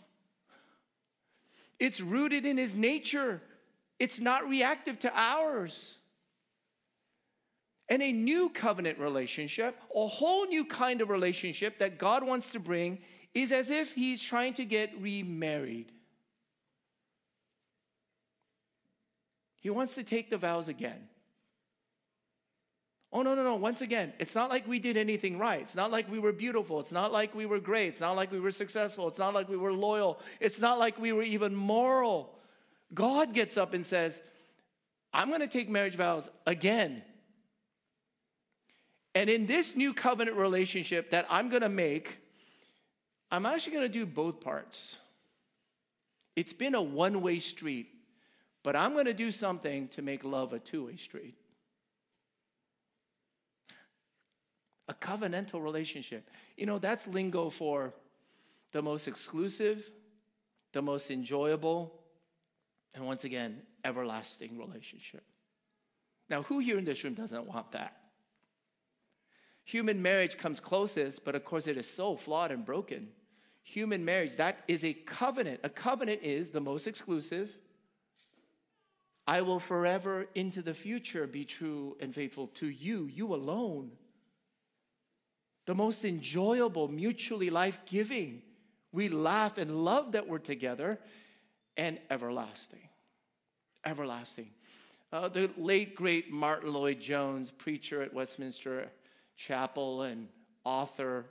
It's 1.80 2.01
rooted 2.01 2.46
in 2.46 2.58
His 2.58 2.75
nature, 2.75 3.41
it's 4.01 4.20
not 4.20 4.50
reactive 4.50 4.98
to 4.98 5.12
ours 5.15 5.93
and 7.88 8.01
a 8.01 8.12
new 8.12 8.50
covenant 8.50 8.98
relationship, 8.98 9.79
a 9.96 10.08
whole 10.08 10.48
new 10.48 10.65
kind 10.65 11.01
of 11.01 11.12
relationship 11.12 11.77
that 11.77 12.00
God 12.00 12.25
wants 12.25 12.50
to 12.53 12.60
bring, 12.60 12.98
is 13.36 13.51
as 13.51 13.70
if 13.70 13.93
He's 13.93 14.20
trying 14.20 14.55
to 14.55 14.65
get 14.65 15.00
remarried. 15.00 15.91
He 19.60 19.70
wants 19.70 19.93
to 19.93 20.03
take 20.03 20.31
the 20.31 20.38
vows 20.39 20.67
again. 20.67 21.08
Oh, 23.13 23.22
no, 23.22 23.36
no, 23.36 23.43
no. 23.43 23.53
Once 23.53 23.81
again, 23.81 24.13
it's 24.17 24.34
not 24.34 24.50
like 24.50 24.67
we 24.67 24.79
did 24.79 24.98
anything 24.98 25.38
right. 25.38 25.62
It's 25.62 25.75
not 25.75 25.91
like 25.91 26.10
we 26.10 26.17
were 26.17 26.31
beautiful. 26.31 26.79
It's 26.79 26.91
not 26.91 27.12
like 27.12 27.36
we 27.36 27.46
were 27.46 27.60
great. 27.60 27.89
It's 27.89 28.01
not 28.01 28.15
like 28.15 28.31
we 28.31 28.39
were 28.39 28.50
successful. 28.50 29.08
It's 29.10 29.20
not 29.20 29.36
like 29.36 29.48
we 29.48 29.58
were 29.58 29.74
loyal. 29.74 30.20
It's 30.39 30.58
not 30.58 30.79
like 30.79 31.00
we 31.00 31.12
were 31.12 31.22
even 31.22 31.53
moral. 31.53 32.40
God 32.93 33.33
gets 33.33 33.57
up 33.57 33.74
and 33.74 33.86
says, 33.86 34.19
I'm 35.13 35.29
going 35.29 35.41
to 35.41 35.48
take 35.48 35.69
marriage 35.69 35.95
vows 35.95 36.29
again. 36.45 37.03
And 39.13 39.29
in 39.29 39.45
this 39.45 39.75
new 39.75 39.93
covenant 39.93 40.38
relationship 40.38 41.12
that 41.12 41.25
I'm 41.29 41.50
going 41.50 41.63
to 41.63 41.69
make, 41.69 42.17
I'm 43.29 43.45
actually 43.45 43.74
going 43.74 43.86
to 43.86 43.89
do 43.89 44.05
both 44.05 44.39
parts. 44.39 44.98
It's 46.36 46.53
been 46.53 46.75
a 46.75 46.81
one 46.81 47.21
way 47.21 47.39
street, 47.39 47.88
but 48.63 48.75
I'm 48.75 48.93
going 48.93 49.05
to 49.05 49.13
do 49.13 49.31
something 49.31 49.89
to 49.89 50.01
make 50.01 50.24
love 50.24 50.53
a 50.53 50.60
two 50.60 50.86
way 50.86 50.95
street. 50.95 51.36
A 54.88 54.93
covenantal 54.93 55.62
relationship. 55.62 56.29
You 56.57 56.65
know, 56.65 56.79
that's 56.79 57.07
lingo 57.07 57.50
for 57.50 57.93
the 58.71 58.81
most 58.81 59.07
exclusive, 59.07 59.89
the 60.74 60.81
most 60.81 61.12
enjoyable, 61.12 62.00
and 62.93 63.05
once 63.05 63.24
again, 63.24 63.62
everlasting 63.83 64.57
relationship. 64.57 65.24
Now, 66.29 66.43
who 66.43 66.60
here 66.60 66.77
in 66.77 66.86
this 66.86 67.03
room 67.03 67.13
doesn't 67.13 67.45
want 67.45 67.71
that? 67.71 67.98
Human 69.63 70.01
marriage 70.01 70.38
comes 70.38 70.60
closest, 70.60 71.24
but 71.24 71.36
of 71.36 71.45
course 71.45 71.67
it 71.67 71.77
is 71.77 71.88
so 71.88 72.15
flawed 72.15 72.51
and 72.51 72.65
broken. 72.65 73.10
Human 73.63 74.03
marriage, 74.03 74.36
that 74.38 74.63
is 74.67 74.83
a 74.83 74.93
covenant. 74.93 75.60
A 75.63 75.69
covenant 75.69 76.21
is 76.24 76.50
the 76.50 76.62
most 76.62 76.88
exclusive. 76.88 77.51
I 79.27 79.41
will 79.41 79.60
forever 79.60 80.27
into 80.33 80.62
the 80.62 80.74
future 80.74 81.27
be 81.27 81.45
true 81.45 81.95
and 82.00 82.13
faithful 82.13 82.48
to 82.48 82.67
you, 82.67 83.05
you 83.05 83.33
alone. 83.33 83.91
The 85.67 85.75
most 85.75 86.03
enjoyable, 86.03 86.88
mutually 86.88 87.50
life 87.50 87.79
giving. 87.86 88.41
We 88.91 89.10
laugh 89.10 89.57
and 89.57 89.86
love 89.86 90.13
that 90.13 90.27
we're 90.27 90.39
together 90.39 91.00
and 91.81 91.97
everlasting. 92.11 92.88
Everlasting. 93.83 94.51
Uh, 95.11 95.27
the 95.27 95.50
late, 95.57 95.95
great 95.95 96.31
Martyn 96.31 96.71
Lloyd-Jones, 96.71 97.50
preacher 97.50 98.03
at 98.03 98.13
Westminster 98.13 98.88
Chapel 99.35 100.03
and 100.03 100.27
author 100.63 101.25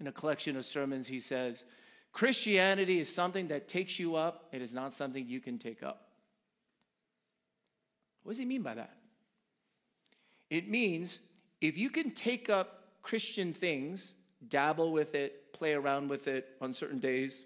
in 0.00 0.06
a 0.06 0.12
collection 0.12 0.56
of 0.56 0.64
sermons, 0.64 1.06
he 1.06 1.20
says, 1.20 1.66
Christianity 2.12 2.98
is 2.98 3.14
something 3.14 3.48
that 3.48 3.68
takes 3.68 3.98
you 3.98 4.16
up, 4.16 4.48
it 4.50 4.62
is 4.62 4.72
not 4.72 4.94
something 4.94 5.26
you 5.26 5.40
can 5.40 5.58
take 5.58 5.82
up. 5.82 6.08
What 8.22 8.32
does 8.32 8.38
he 8.38 8.46
mean 8.46 8.62
by 8.62 8.76
that? 8.76 8.96
It 10.48 10.70
means 10.70 11.20
if 11.60 11.76
you 11.76 11.90
can 11.90 12.12
take 12.12 12.48
up 12.48 13.02
Christian 13.02 13.52
things, 13.52 14.14
dabble 14.48 14.90
with 14.90 15.14
it, 15.14 15.52
play 15.52 15.74
around 15.74 16.08
with 16.08 16.28
it 16.28 16.48
on 16.62 16.72
certain 16.72 16.98
days, 16.98 17.44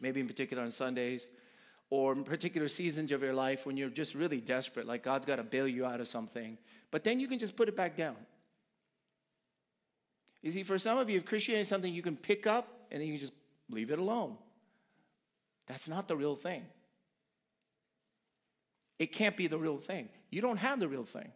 maybe 0.00 0.20
in 0.20 0.26
particular 0.26 0.62
on 0.62 0.70
Sundays, 0.70 1.28
or 1.90 2.12
in 2.12 2.24
particular 2.24 2.68
seasons 2.68 3.12
of 3.12 3.22
your 3.22 3.34
life 3.34 3.64
when 3.64 3.76
you're 3.76 3.88
just 3.88 4.14
really 4.14 4.40
desperate, 4.40 4.86
like 4.86 5.02
God's 5.02 5.26
got 5.26 5.36
to 5.36 5.42
bail 5.42 5.66
you 5.66 5.86
out 5.86 6.00
of 6.00 6.08
something, 6.08 6.58
but 6.90 7.04
then 7.04 7.18
you 7.18 7.28
can 7.28 7.38
just 7.38 7.56
put 7.56 7.68
it 7.68 7.76
back 7.76 7.96
down. 7.96 8.16
You 10.42 10.50
see, 10.50 10.62
for 10.62 10.78
some 10.78 10.98
of 10.98 11.10
you, 11.10 11.18
if 11.18 11.24
Christianity 11.24 11.62
is 11.62 11.68
something 11.68 11.92
you 11.92 12.02
can 12.02 12.16
pick 12.16 12.46
up 12.46 12.86
and 12.90 13.00
then 13.00 13.08
you 13.08 13.18
just 13.18 13.32
leave 13.70 13.90
it 13.90 13.98
alone, 13.98 14.36
that's 15.66 15.88
not 15.88 16.08
the 16.08 16.16
real 16.16 16.36
thing. 16.36 16.64
It 18.98 19.12
can't 19.12 19.36
be 19.36 19.46
the 19.46 19.58
real 19.58 19.78
thing. 19.78 20.08
You 20.30 20.40
don't 20.40 20.56
have 20.56 20.80
the 20.80 20.88
real 20.88 21.04
thing. 21.04 21.30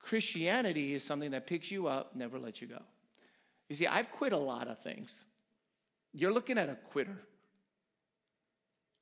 Christianity 0.00 0.94
is 0.94 1.02
something 1.02 1.32
that 1.32 1.46
picks 1.46 1.70
you 1.70 1.88
up, 1.88 2.14
never 2.14 2.38
lets 2.38 2.60
you 2.60 2.68
go. 2.68 2.82
You 3.68 3.76
see, 3.76 3.86
I've 3.86 4.10
quit 4.10 4.32
a 4.32 4.38
lot 4.38 4.68
of 4.68 4.78
things. 4.80 5.12
You're 6.18 6.32
looking 6.32 6.56
at 6.56 6.70
a 6.70 6.76
quitter. 6.76 7.18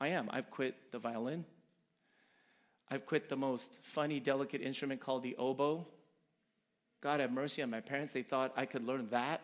I 0.00 0.08
am. 0.08 0.28
I've 0.32 0.50
quit 0.50 0.74
the 0.90 0.98
violin. 0.98 1.44
I've 2.90 3.06
quit 3.06 3.28
the 3.28 3.36
most 3.36 3.70
funny, 3.82 4.18
delicate 4.18 4.60
instrument 4.60 5.00
called 5.00 5.22
the 5.22 5.36
oboe. 5.36 5.86
God 7.00 7.20
have 7.20 7.30
mercy 7.30 7.62
on 7.62 7.70
my 7.70 7.80
parents. 7.80 8.12
They 8.12 8.24
thought 8.24 8.52
I 8.56 8.66
could 8.66 8.84
learn 8.84 9.06
that. 9.10 9.42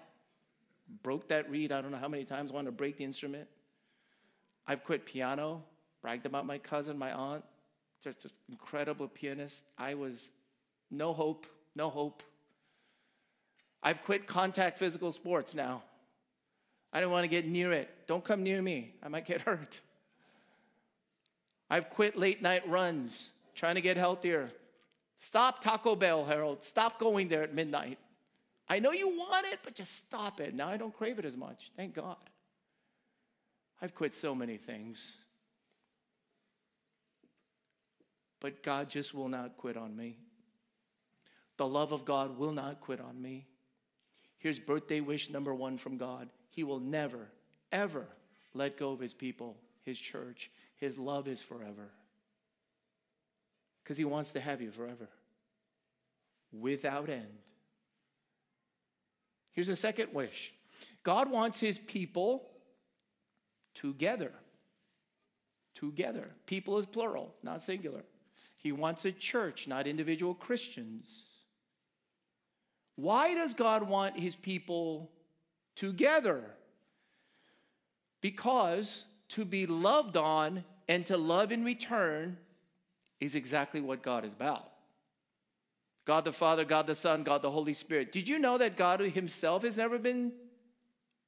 Broke 1.05 1.29
that 1.29 1.49
reed, 1.49 1.71
I 1.71 1.81
don't 1.81 1.93
know 1.93 1.99
how 1.99 2.09
many 2.09 2.25
times, 2.25 2.50
wanted 2.50 2.67
to 2.67 2.73
break 2.73 2.99
the 2.99 3.05
instrument. 3.05 3.47
I've 4.67 4.83
quit 4.83 5.07
piano, 5.07 5.62
bragged 6.03 6.27
about 6.27 6.47
my 6.47 6.59
cousin, 6.59 6.99
my 6.99 7.12
aunt, 7.12 7.45
just 8.03 8.25
an 8.25 8.33
incredible 8.50 9.07
pianist. 9.07 9.62
I 9.79 9.95
was 9.95 10.31
no 10.91 11.12
hope, 11.12 11.47
no 11.77 11.89
hope. 11.89 12.25
I've 13.81 14.03
quit 14.03 14.27
contact 14.27 14.81
physical 14.81 15.12
sports 15.12 15.55
now. 15.55 15.85
I 16.93 17.01
don't 17.01 17.13
want 17.13 17.25
to 17.25 17.29
get 17.29 17.47
near 17.47 17.73
it. 17.73 17.89
Don't 18.07 18.25
come 18.25 18.43
near 18.43 18.61
me, 18.61 18.95
I 19.03 19.09
might 19.09 19.27
get 19.27 19.41
hurt. 19.43 19.81
I've 21.69 21.89
quit 21.89 22.17
late 22.17 22.43
night 22.43 22.69
runs, 22.69 23.31
trying 23.55 23.77
to 23.77 23.81
get 23.81 23.97
healthier. 23.97 24.51
Stop 25.17 25.61
Taco 25.61 25.95
Bell, 25.95 26.25
Harold. 26.25 26.65
Stop 26.65 26.99
going 26.99 27.29
there 27.29 27.43
at 27.43 27.55
midnight. 27.55 27.99
I 28.69 28.79
know 28.79 28.91
you 28.91 29.09
want 29.09 29.47
it, 29.47 29.61
but 29.63 29.75
just 29.75 29.95
stop 29.97 30.41
it. 30.41 30.55
Now 30.55 30.69
I 30.69 30.77
don't 30.77 30.97
crave 30.97 31.19
it 31.19 31.25
as 31.25 31.37
much. 31.37 31.71
Thank 31.77 31.95
God. 31.95 32.17
I've 33.83 33.95
quit 33.95 34.15
so 34.15 34.35
many 34.35 34.57
things. 34.57 34.99
But 38.41 38.63
God 38.63 38.89
just 38.89 39.15
will 39.15 39.29
not 39.29 39.57
quit 39.57 39.77
on 39.77 39.95
me. 39.95 40.19
The 41.57 41.67
love 41.67 41.93
of 41.93 42.05
God 42.05 42.39
will 42.39 42.53
not 42.53 42.81
quit 42.81 43.01
on 43.01 43.21
me. 43.21 43.47
Here's 44.39 44.59
birthday 44.59 45.01
wish 45.01 45.31
number 45.31 45.55
one 45.55 45.77
from 45.77 45.99
God 45.99 46.29
He 46.50 46.64
will 46.64 46.80
never, 46.80 47.28
ever 47.73 48.07
let 48.54 48.76
go 48.76 48.92
of 48.92 49.00
His 49.00 49.14
people, 49.14 49.57
His 49.85 49.99
church. 49.99 50.50
His 50.76 50.99
love 50.99 51.28
is 51.28 51.40
forever 51.40 51.90
because 53.90 53.99
he 53.99 54.04
wants 54.04 54.33
to 54.35 54.40
have 54.40 54.62
you 54.62 54.71
forever 54.71 55.09
without 56.52 57.09
end. 57.11 57.26
Here's 59.50 59.69
a 59.69 59.75
second 59.75 60.14
wish 60.14 60.52
God 61.02 61.28
wants 61.28 61.59
his 61.59 61.78
people 61.78 62.49
together. 63.75 64.30
Together. 65.75 66.30
People 66.47 66.78
is 66.78 66.87
plural, 66.87 67.35
not 67.42 67.64
singular. 67.64 68.04
He 68.59 68.71
wants 68.71 69.04
a 69.07 69.12
church, 69.12 69.66
not 69.66 69.88
individual 69.88 70.35
Christians. 70.35 71.09
Why 72.95 73.35
does 73.35 73.54
God 73.54 73.88
want 73.88 74.21
his 74.21 74.37
people 74.37 75.11
together? 75.77 76.45
Because 78.21 79.05
to 79.31 79.45
be 79.45 79.67
loved 79.67 80.17
on 80.17 80.65
and 80.89 81.07
to 81.07 81.17
love 81.17 81.53
in 81.53 81.65
return 81.65 82.37
is 83.21 83.35
exactly 83.35 83.81
what 83.81 84.03
God 84.03 84.25
is 84.25 84.33
about. 84.33 84.71
God 86.05 86.25
the 86.25 86.33
Father, 86.33 86.65
God 86.65 86.87
the 86.87 86.95
Son, 86.95 87.23
God 87.23 87.43
the 87.43 87.50
Holy 87.50 87.75
Spirit. 87.75 88.12
Did 88.12 88.29
you 88.29 88.39
know 88.39 88.59
that 88.59 88.77
God 88.77 89.00
Himself 89.00 89.62
has 89.62 89.77
never 89.77 89.99
been 89.99 90.33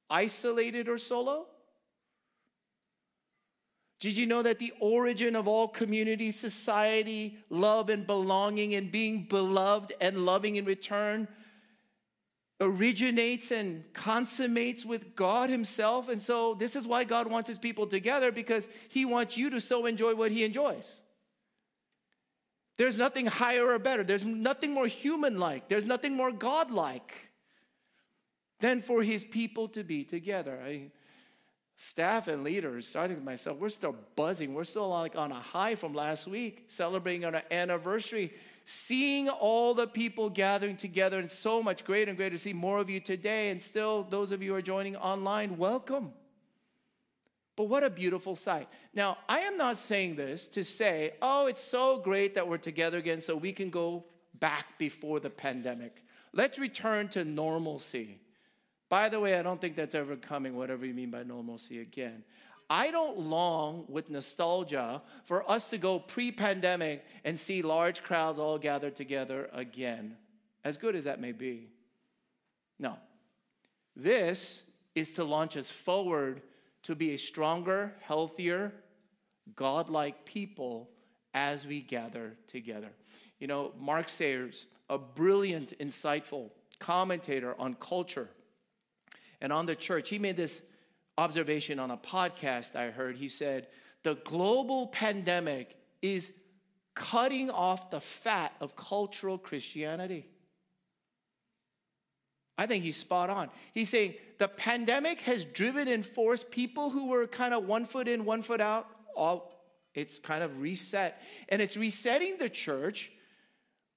isolated 0.09 0.89
or 0.89 0.97
solo? 0.97 1.45
Did 3.99 4.17
you 4.17 4.25
know 4.25 4.41
that 4.41 4.59
the 4.59 4.73
origin 4.81 5.37
of 5.37 5.47
all 5.47 5.69
community, 5.69 6.31
society, 6.31 7.37
love, 7.49 7.89
and 7.89 8.05
belonging, 8.05 8.75
and 8.75 8.91
being 8.91 9.23
beloved 9.23 9.93
and 10.01 10.25
loving 10.25 10.57
in 10.57 10.65
return 10.65 11.29
originates 12.59 13.51
and 13.51 13.83
consummates 13.93 14.85
with 14.85 15.15
God 15.15 15.49
Himself? 15.49 16.09
And 16.09 16.21
so, 16.21 16.53
this 16.53 16.75
is 16.75 16.87
why 16.87 17.03
God 17.03 17.27
wants 17.27 17.49
His 17.49 17.57
people 17.57 17.87
together 17.87 18.31
because 18.31 18.67
He 18.89 19.05
wants 19.05 19.37
you 19.37 19.49
to 19.49 19.61
so 19.61 19.85
enjoy 19.85 20.15
what 20.15 20.31
He 20.31 20.43
enjoys. 20.43 21.01
There's 22.77 22.97
nothing 22.97 23.27
higher 23.27 23.67
or 23.67 23.79
better, 23.79 24.03
there's 24.03 24.25
nothing 24.25 24.73
more 24.73 24.87
human 24.87 25.39
like, 25.39 25.69
there's 25.69 25.85
nothing 25.85 26.15
more 26.15 26.31
God 26.31 26.71
like 26.71 27.13
than 28.59 28.81
for 28.81 29.03
His 29.03 29.23
people 29.23 29.67
to 29.69 29.83
be 29.83 30.03
together. 30.03 30.59
I, 30.65 30.91
staff 31.75 32.27
and 32.27 32.43
leaders, 32.43 32.87
starting 32.87 33.17
with 33.17 33.25
myself, 33.25 33.57
we're 33.57 33.69
still 33.69 33.95
buzzing. 34.15 34.53
We're 34.53 34.63
still 34.63 34.89
like 34.89 35.15
on 35.15 35.31
a 35.31 35.39
high 35.39 35.75
from 35.75 35.93
last 35.93 36.27
week, 36.27 36.65
celebrating 36.67 37.25
our 37.25 37.41
anniversary, 37.51 38.33
seeing 38.65 39.29
all 39.29 39.73
the 39.73 39.87
people 39.87 40.29
gathering 40.29 40.77
together, 40.77 41.19
and 41.19 41.29
so 41.29 41.61
much 41.61 41.83
greater 41.83 42.09
and 42.09 42.17
greater 42.17 42.35
to 42.35 42.41
see 42.41 42.53
more 42.53 42.79
of 42.79 42.89
you 42.89 42.99
today. 42.99 43.49
And 43.49 43.61
still, 43.61 44.03
those 44.03 44.31
of 44.31 44.41
you 44.41 44.51
who 44.51 44.55
are 44.57 44.61
joining 44.61 44.95
online, 44.95 45.57
welcome. 45.57 46.13
But 47.55 47.65
what 47.65 47.83
a 47.83 47.89
beautiful 47.89 48.35
sight. 48.35 48.67
Now, 48.93 49.17
I 49.29 49.41
am 49.41 49.57
not 49.57 49.77
saying 49.77 50.15
this 50.15 50.47
to 50.49 50.63
say, 50.63 51.13
oh, 51.21 51.45
it's 51.45 51.63
so 51.63 51.99
great 51.99 52.33
that 52.35 52.47
we're 52.47 52.57
together 52.57 52.97
again 52.97 53.21
so 53.21 53.35
we 53.35 53.53
can 53.53 53.69
go 53.69 54.05
back 54.39 54.77
before 54.79 55.19
the 55.19 55.29
pandemic. 55.29 56.03
Let's 56.33 56.57
return 56.57 57.09
to 57.09 57.23
normalcy. 57.23 58.19
By 58.89 59.09
the 59.09 59.19
way, 59.19 59.37
I 59.37 59.43
don't 59.43 59.61
think 59.61 59.75
that's 59.75 59.95
ever 59.95 60.15
coming, 60.15 60.55
whatever 60.55 60.85
you 60.85 60.93
mean 60.93 61.11
by 61.11 61.23
normalcy 61.23 61.79
again. 61.79 62.23
I 62.73 62.89
don't 62.89 63.19
long 63.19 63.85
with 63.87 64.09
nostalgia 64.09 65.03
for 65.25 65.47
us 65.49 65.69
to 65.69 65.77
go 65.77 65.99
pre 65.99 66.31
pandemic 66.31 67.05
and 67.23 67.39
see 67.39 67.61
large 67.61 68.01
crowds 68.01 68.39
all 68.39 68.57
gathered 68.57 68.95
together 68.95 69.47
again, 69.53 70.17
as 70.63 70.75
good 70.75 70.95
as 70.95 71.03
that 71.03 71.21
may 71.21 71.33
be. 71.33 71.67
No. 72.79 72.95
This 73.95 74.63
is 74.95 75.09
to 75.11 75.23
launch 75.23 75.55
us 75.55 75.69
forward 75.69 76.41
to 76.81 76.95
be 76.95 77.13
a 77.13 77.17
stronger, 77.17 77.93
healthier, 78.01 78.73
godlike 79.55 80.25
people 80.25 80.89
as 81.35 81.67
we 81.67 81.79
gather 81.79 82.33
together. 82.47 82.89
You 83.39 83.45
know, 83.45 83.73
Mark 83.79 84.09
Sayers, 84.09 84.65
a 84.89 84.97
brilliant, 84.97 85.77
insightful 85.79 86.49
commentator 86.79 87.53
on 87.59 87.75
culture 87.75 88.29
and 89.41 89.53
on 89.53 89.67
the 89.67 89.75
church. 89.75 90.09
He 90.09 90.17
made 90.17 90.37
this 90.37 90.63
observation 91.17 91.79
on 91.79 91.91
a 91.91 91.97
podcast 91.97 92.75
I 92.75 92.89
heard. 92.89 93.17
He 93.17 93.29
said, 93.29 93.67
The 94.03 94.15
global 94.15 94.87
pandemic 94.87 95.75
is 96.01 96.31
cutting 96.95 97.49
off 97.49 97.89
the 97.89 98.01
fat 98.01 98.53
of 98.61 98.75
cultural 98.75 99.37
Christianity. 99.37 100.27
I 102.57 102.67
think 102.67 102.83
he's 102.83 102.97
spot 102.97 103.29
on. 103.29 103.49
He's 103.73 103.89
saying 103.89 104.13
the 104.37 104.47
pandemic 104.47 105.21
has 105.21 105.43
driven 105.43 105.87
and 105.87 106.05
forced 106.05 106.51
people 106.51 106.91
who 106.91 107.07
were 107.07 107.25
kind 107.25 107.53
of 107.53 107.65
one 107.65 107.85
foot 107.85 108.07
in, 108.07 108.25
one 108.25 108.43
foot 108.43 108.61
out. 108.61 108.87
All 109.15 109.51
it's 109.95 110.19
kind 110.19 110.43
of 110.43 110.59
reset. 110.59 111.21
And 111.49 111.61
it's 111.61 111.77
resetting 111.77 112.37
the 112.37 112.49
church 112.49 113.11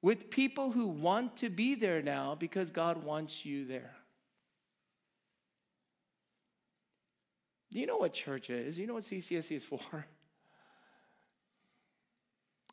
with 0.02 0.30
people 0.30 0.70
who 0.70 0.88
want 0.88 1.38
to 1.38 1.50
be 1.50 1.74
there 1.74 2.02
now 2.02 2.34
because 2.34 2.70
God 2.70 3.02
wants 3.02 3.44
you 3.44 3.64
there. 3.64 3.95
Do 7.76 7.80
you 7.80 7.86
know 7.86 7.98
what 7.98 8.14
church 8.14 8.48
is? 8.48 8.78
You 8.78 8.86
know 8.86 8.94
what 8.94 9.02
CCSC 9.02 9.52
is 9.52 9.62
for? 9.62 9.78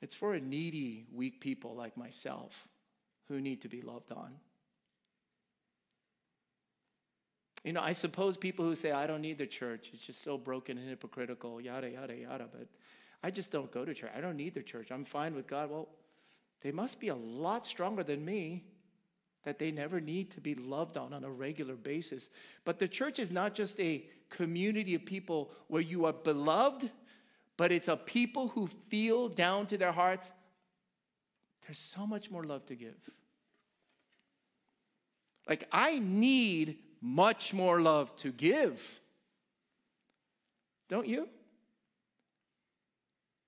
It's 0.02 0.16
for 0.16 0.34
a 0.34 0.40
needy, 0.40 1.06
weak 1.14 1.42
people 1.42 1.76
like 1.76 1.98
myself 1.98 2.70
who 3.28 3.42
need 3.42 3.62
to 3.64 3.68
be 3.68 3.82
loved 3.82 4.14
on. 4.14 4.32
You 7.66 7.74
know, 7.74 7.82
I 7.82 7.92
suppose 7.92 8.38
people 8.38 8.64
who 8.64 8.76
say, 8.76 8.92
I 8.92 9.06
don't 9.06 9.22
need 9.22 9.38
the 9.38 9.46
church, 9.46 9.90
it's 9.94 10.04
just 10.04 10.24
so 10.24 10.38
broken 10.38 10.78
and 10.78 10.88
hypocritical, 10.88 11.60
yada, 11.60 11.90
yada, 11.90 12.16
yada, 12.16 12.48
but 12.50 12.68
I 13.22 13.30
just 13.30 13.52
don't 13.52 13.72
go 13.74 13.84
to 13.84 13.94
church. 13.94 14.12
I 14.16 14.22
don't 14.22 14.38
need 14.38 14.54
the 14.54 14.64
church. 14.64 14.90
I'm 14.90 15.04
fine 15.04 15.36
with 15.36 15.48
God. 15.48 15.70
Well, 15.70 15.90
they 16.62 16.72
must 16.72 17.02
be 17.02 17.10
a 17.10 17.16
lot 17.16 17.68
stronger 17.68 18.04
than 18.04 18.24
me 18.24 18.64
that 19.44 19.60
they 19.60 19.72
never 19.72 20.00
need 20.00 20.32
to 20.32 20.42
be 20.42 20.56
loved 20.56 20.98
on 20.98 21.14
on 21.14 21.24
a 21.24 21.30
regular 21.30 21.76
basis. 21.76 22.30
But 22.66 22.80
the 22.80 22.88
church 22.88 23.20
is 23.20 23.32
not 23.32 23.54
just 23.54 23.80
a 23.80 24.06
community 24.30 24.96
of 24.96 25.06
people 25.06 25.52
where 25.68 25.82
you 25.82 26.06
are 26.06 26.14
beloved, 26.14 26.90
but 27.58 27.72
it's 27.72 27.88
a 27.88 27.98
people 27.98 28.48
who 28.50 28.68
feel 28.90 29.30
down 29.30 29.68
to 29.68 29.78
their 29.78 29.92
hearts 29.92 30.32
there's 31.66 31.78
so 31.78 32.06
much 32.06 32.30
more 32.30 32.44
love 32.44 32.66
to 32.68 32.76
give. 32.76 33.10
Like, 35.48 35.68
I 35.72 36.00
need 36.00 36.78
much 37.02 37.54
more 37.54 37.82
love 37.82 38.16
to 38.18 38.32
give. 38.32 39.02
Don't 40.90 41.08
you? 41.08 41.28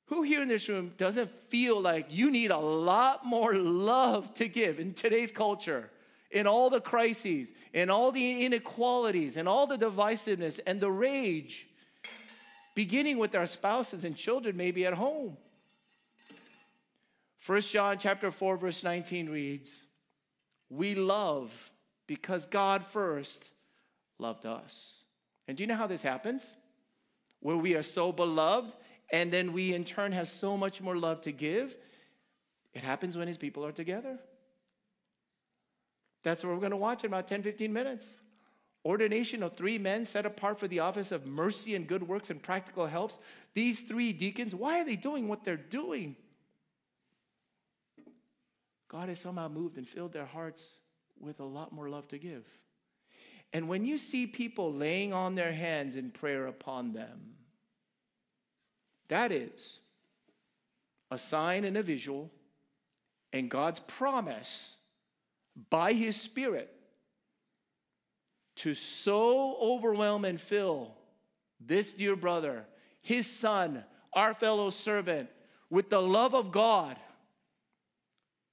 Who 0.08 0.22
here 0.22 0.42
in 0.42 0.48
this 0.48 0.70
room 0.70 0.94
doesn't 0.98 1.32
feel 1.50 1.82
like 1.82 2.08
you 2.10 2.30
need 2.30 2.52
a 2.52 2.58
lot 2.58 3.26
more 3.26 3.56
love 3.56 4.34
to 4.36 4.48
give 4.48 4.80
in 4.80 4.94
today's 4.94 5.32
culture? 5.32 5.90
In 6.30 6.48
all 6.48 6.70
the 6.70 6.82
crises, 6.82 7.54
in 7.74 7.90
all 7.90 8.12
the 8.12 8.46
inequalities, 8.46 9.38
in 9.38 9.48
all 9.48 9.68
the 9.68 9.78
divisiveness 9.78 10.60
and 10.68 10.80
the 10.80 10.92
rage, 10.92 11.68
beginning 12.76 13.18
with 13.18 13.34
our 13.36 13.48
spouses 13.48 14.04
and 14.04 14.16
children, 14.16 14.56
maybe 14.56 14.86
at 14.86 14.94
home. 14.94 15.38
First 17.40 17.72
John 17.72 17.98
chapter 17.98 18.32
4, 18.32 18.58
verse 18.58 18.84
19 18.84 19.30
reads, 19.30 19.76
We 20.70 20.94
love 20.94 21.72
because 22.06 22.46
God 22.46 22.86
first 22.86 23.44
loved 24.20 24.46
us. 24.46 24.94
And 25.48 25.56
do 25.56 25.64
you 25.64 25.68
know 25.68 25.76
how 25.76 25.88
this 25.88 26.02
happens? 26.02 26.54
Where 27.40 27.58
we 27.58 27.76
are 27.76 27.84
so 27.84 28.12
beloved 28.12 28.76
and 29.12 29.32
then 29.32 29.54
we 29.54 29.74
in 29.74 29.84
turn 29.84 30.12
have 30.12 30.28
so 30.28 30.58
much 30.58 30.82
more 30.82 30.96
love 30.96 31.22
to 31.22 31.32
give. 31.32 31.76
It 32.74 32.84
happens 32.84 33.18
when 33.18 33.28
his 33.28 33.38
people 33.38 33.66
are 33.66 33.72
together. 33.72 34.20
That's 36.24 36.44
what 36.44 36.54
we're 36.54 36.60
going 36.60 36.72
to 36.72 36.78
watch 36.78 37.04
in 37.04 37.12
about 37.12 37.28
10, 37.28 37.44
15 37.44 37.72
minutes. 37.72 38.08
Ordination 38.84 39.42
of 39.44 39.56
three 39.56 39.78
men 39.78 40.06
set 40.06 40.26
apart 40.26 40.60
for 40.60 40.68
the 40.68 40.80
office 40.80 41.12
of 41.12 41.26
mercy 41.26 41.76
and 41.76 41.88
good 41.88 42.08
works 42.08 42.30
and 42.30 42.42
practical 42.42 42.86
helps. 42.86 43.18
These 43.54 43.82
three 43.82 44.14
deacons, 44.14 44.54
why 44.54 44.80
are 44.80 44.86
they 44.86 44.96
doing 44.96 45.28
what 45.28 45.44
they're 45.44 45.56
doing? 45.56 46.16
God 48.88 49.10
has 49.10 49.20
somehow 49.20 49.48
moved 49.48 49.78
and 49.78 49.88
filled 49.88 50.14
their 50.14 50.26
hearts 50.26 50.78
with 51.20 51.40
a 51.40 51.44
lot 51.44 51.72
more 51.72 51.90
love 51.90 52.08
to 52.10 52.18
give. 52.18 52.46
And 53.54 53.68
when 53.68 53.86
you 53.86 53.98
see 53.98 54.28
people 54.28 54.74
laying 54.74 55.14
on 55.14 55.36
their 55.36 55.54
hands 55.54 55.96
in 55.96 56.12
prayer 56.12 56.48
upon 56.48 56.94
them, 56.94 57.36
that 59.08 59.32
is 59.32 59.80
a 61.12 61.18
sign 61.18 61.64
and 61.64 61.78
a 61.78 61.84
visual, 61.84 62.32
and 63.32 63.50
God's 63.50 63.80
promise 63.82 64.76
by 65.70 65.94
His 65.94 66.20
Spirit 66.20 66.72
to 68.58 68.74
so 68.74 69.58
overwhelm 69.62 70.26
and 70.26 70.40
fill 70.40 70.96
this 71.60 71.94
dear 71.94 72.16
brother, 72.16 72.66
his 73.02 73.28
son, 73.28 73.84
our 74.14 74.34
fellow 74.34 74.70
servant, 74.70 75.30
with 75.70 75.90
the 75.90 76.02
love 76.02 76.34
of 76.34 76.52
God 76.52 76.98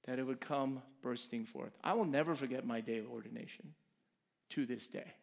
that 0.05 0.19
it 0.19 0.23
would 0.23 0.41
come 0.41 0.81
bursting 1.01 1.45
forth. 1.45 1.71
I 1.83 1.93
will 1.93 2.05
never 2.05 2.35
forget 2.35 2.65
my 2.65 2.81
day 2.81 2.97
of 2.97 3.09
ordination 3.09 3.73
to 4.51 4.65
this 4.65 4.87
day. 4.87 5.13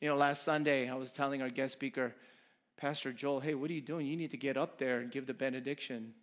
You 0.00 0.08
know, 0.08 0.16
last 0.16 0.42
Sunday, 0.42 0.88
I 0.88 0.94
was 0.94 1.12
telling 1.12 1.42
our 1.42 1.50
guest 1.50 1.72
speaker, 1.72 2.14
Pastor 2.82 3.12
Joel, 3.12 3.38
hey, 3.38 3.54
what 3.54 3.70
are 3.70 3.74
you 3.74 3.80
doing? 3.80 4.08
You 4.08 4.16
need 4.16 4.32
to 4.32 4.36
get 4.36 4.56
up 4.56 4.76
there 4.76 4.98
and 4.98 5.08
give 5.08 5.24
the 5.24 5.32
benediction. 5.32 6.14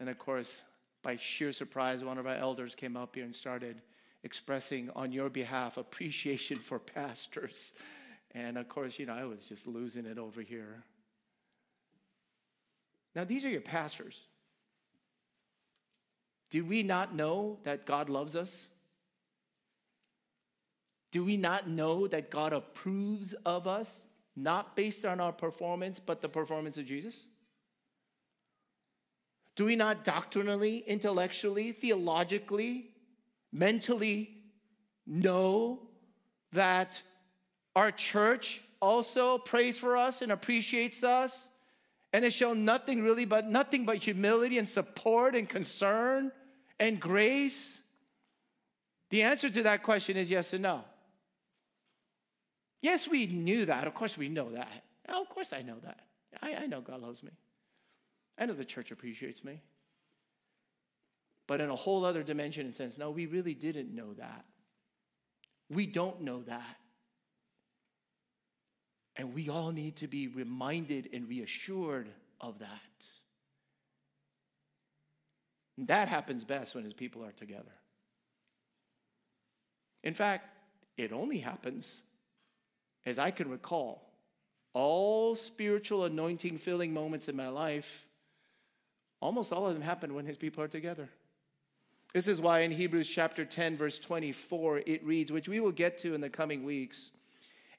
And 0.00 0.10
of 0.10 0.18
course, 0.18 0.60
by 1.02 1.16
sheer 1.16 1.50
surprise, 1.50 2.04
one 2.04 2.18
of 2.18 2.26
our 2.26 2.34
elders 2.34 2.74
came 2.74 2.94
up 2.94 3.14
here 3.14 3.24
and 3.24 3.34
started 3.34 3.80
expressing 4.22 4.90
on 4.94 5.12
your 5.12 5.30
behalf 5.30 5.78
appreciation 5.78 6.58
for 6.58 6.78
pastors. 6.78 7.72
And 8.32 8.58
of 8.58 8.68
course, 8.68 8.98
you 8.98 9.06
know, 9.06 9.14
I 9.14 9.24
was 9.24 9.46
just 9.46 9.66
losing 9.66 10.04
it 10.04 10.18
over 10.18 10.42
here. 10.42 10.82
Now, 13.16 13.24
these 13.24 13.46
are 13.46 13.50
your 13.50 13.62
pastors. 13.62 14.20
Do 16.50 16.66
we 16.66 16.82
not 16.82 17.14
know 17.14 17.60
that 17.62 17.86
God 17.86 18.10
loves 18.10 18.36
us? 18.36 18.58
Do 21.12 21.24
we 21.24 21.38
not 21.38 21.66
know 21.66 22.06
that 22.08 22.30
God 22.30 22.52
approves 22.52 23.32
of 23.46 23.66
us? 23.66 24.04
Not 24.34 24.76
based 24.76 25.04
on 25.04 25.20
our 25.20 25.32
performance, 25.32 25.98
but 25.98 26.20
the 26.20 26.28
performance 26.28 26.78
of 26.78 26.86
Jesus? 26.86 27.20
Do 29.54 29.66
we 29.66 29.76
not 29.76 30.04
doctrinally, 30.04 30.78
intellectually, 30.86 31.72
theologically, 31.72 32.90
mentally 33.52 34.30
know 35.06 35.80
that 36.52 37.02
our 37.76 37.90
church 37.90 38.62
also 38.80 39.38
prays 39.38 39.78
for 39.78 39.96
us 39.96 40.22
and 40.22 40.32
appreciates 40.32 41.04
us 41.04 41.48
and 42.12 42.24
has 42.24 42.34
shown 42.34 42.64
nothing 42.64 43.02
really 43.02 43.24
but 43.24 43.48
nothing 43.48 43.84
but 43.84 43.98
humility 43.98 44.58
and 44.58 44.68
support 44.68 45.34
and 45.34 45.48
concern 45.48 46.32
and 46.80 46.98
grace? 46.98 47.78
The 49.10 49.22
answer 49.22 49.50
to 49.50 49.62
that 49.64 49.82
question 49.82 50.16
is 50.16 50.30
yes 50.30 50.52
and 50.54 50.62
no. 50.62 50.84
Yes, 52.82 53.08
we 53.08 53.26
knew 53.26 53.64
that. 53.66 53.86
Of 53.86 53.94
course, 53.94 54.18
we 54.18 54.28
know 54.28 54.50
that. 54.50 54.84
Of 55.08 55.28
course, 55.28 55.52
I 55.52 55.62
know 55.62 55.76
that. 55.84 56.00
I, 56.42 56.54
I 56.54 56.66
know 56.66 56.80
God 56.80 57.00
loves 57.00 57.22
me. 57.22 57.30
I 58.38 58.46
know 58.46 58.54
the 58.54 58.64
church 58.64 58.90
appreciates 58.90 59.44
me. 59.44 59.62
But 61.46 61.60
in 61.60 61.70
a 61.70 61.76
whole 61.76 62.04
other 62.04 62.22
dimension 62.22 62.66
and 62.66 62.76
sense, 62.76 62.98
no, 62.98 63.10
we 63.10 63.26
really 63.26 63.54
didn't 63.54 63.94
know 63.94 64.14
that. 64.14 64.44
We 65.70 65.86
don't 65.86 66.22
know 66.22 66.42
that. 66.42 66.76
And 69.16 69.34
we 69.34 69.48
all 69.48 69.70
need 69.70 69.96
to 69.96 70.08
be 70.08 70.28
reminded 70.28 71.10
and 71.12 71.28
reassured 71.28 72.08
of 72.40 72.58
that. 72.60 72.68
And 75.76 75.88
that 75.88 76.08
happens 76.08 76.44
best 76.44 76.74
when 76.74 76.84
his 76.84 76.92
people 76.92 77.24
are 77.24 77.32
together. 77.32 77.72
In 80.02 80.14
fact, 80.14 80.48
it 80.96 81.12
only 81.12 81.38
happens, 81.38 82.02
as 83.04 83.18
I 83.18 83.30
can 83.30 83.48
recall, 83.48 84.08
all 84.74 85.34
spiritual 85.34 86.04
anointing 86.04 86.58
filling 86.58 86.92
moments 86.94 87.28
in 87.28 87.36
my 87.36 87.48
life, 87.48 88.06
almost 89.20 89.52
all 89.52 89.66
of 89.66 89.74
them 89.74 89.82
happen 89.82 90.14
when 90.14 90.26
his 90.26 90.36
people 90.36 90.62
are 90.62 90.68
together. 90.68 91.08
This 92.14 92.28
is 92.28 92.40
why 92.40 92.60
in 92.60 92.70
Hebrews 92.70 93.08
chapter 93.08 93.44
10, 93.44 93.76
verse 93.76 93.98
24, 93.98 94.82
it 94.86 95.04
reads, 95.04 95.32
which 95.32 95.48
we 95.48 95.60
will 95.60 95.72
get 95.72 95.98
to 96.00 96.14
in 96.14 96.20
the 96.20 96.28
coming 96.28 96.64
weeks. 96.64 97.10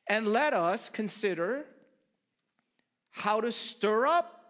And 0.08 0.28
let 0.28 0.54
us 0.54 0.90
consider 0.90 1.66
how 3.12 3.42
to 3.42 3.52
stir 3.52 4.08
up 4.08 4.42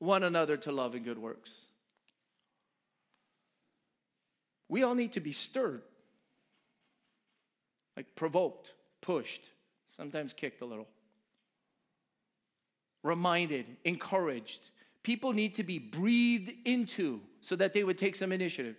one 0.00 0.24
another 0.24 0.56
to 0.58 0.72
love 0.72 0.94
and 0.94 1.04
good 1.04 1.18
works. 1.18 1.66
We 4.68 4.82
all 4.82 4.94
need 4.94 5.12
to 5.12 5.20
be 5.20 5.32
stirred, 5.32 5.82
like 7.96 8.14
provoked, 8.16 8.74
pushed, 9.00 9.48
sometimes 9.98 10.32
kicked 10.32 10.62
a 10.62 10.64
little, 10.64 10.86
reminded, 13.02 13.66
encouraged. 13.84 14.70
People 15.02 15.32
need 15.32 15.56
to 15.56 15.64
be 15.64 15.78
breathed 15.78 16.52
into 16.64 17.20
so 17.40 17.56
that 17.56 17.72
they 17.72 17.82
would 17.82 17.98
take 17.98 18.14
some 18.14 18.32
initiative. 18.32 18.76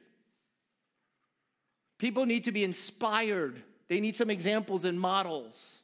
People 1.97 2.25
need 2.25 2.45
to 2.45 2.51
be 2.51 2.63
inspired. 2.63 3.61
They 3.89 3.99
need 3.99 4.15
some 4.15 4.29
examples 4.29 4.85
and 4.85 4.99
models. 4.99 5.79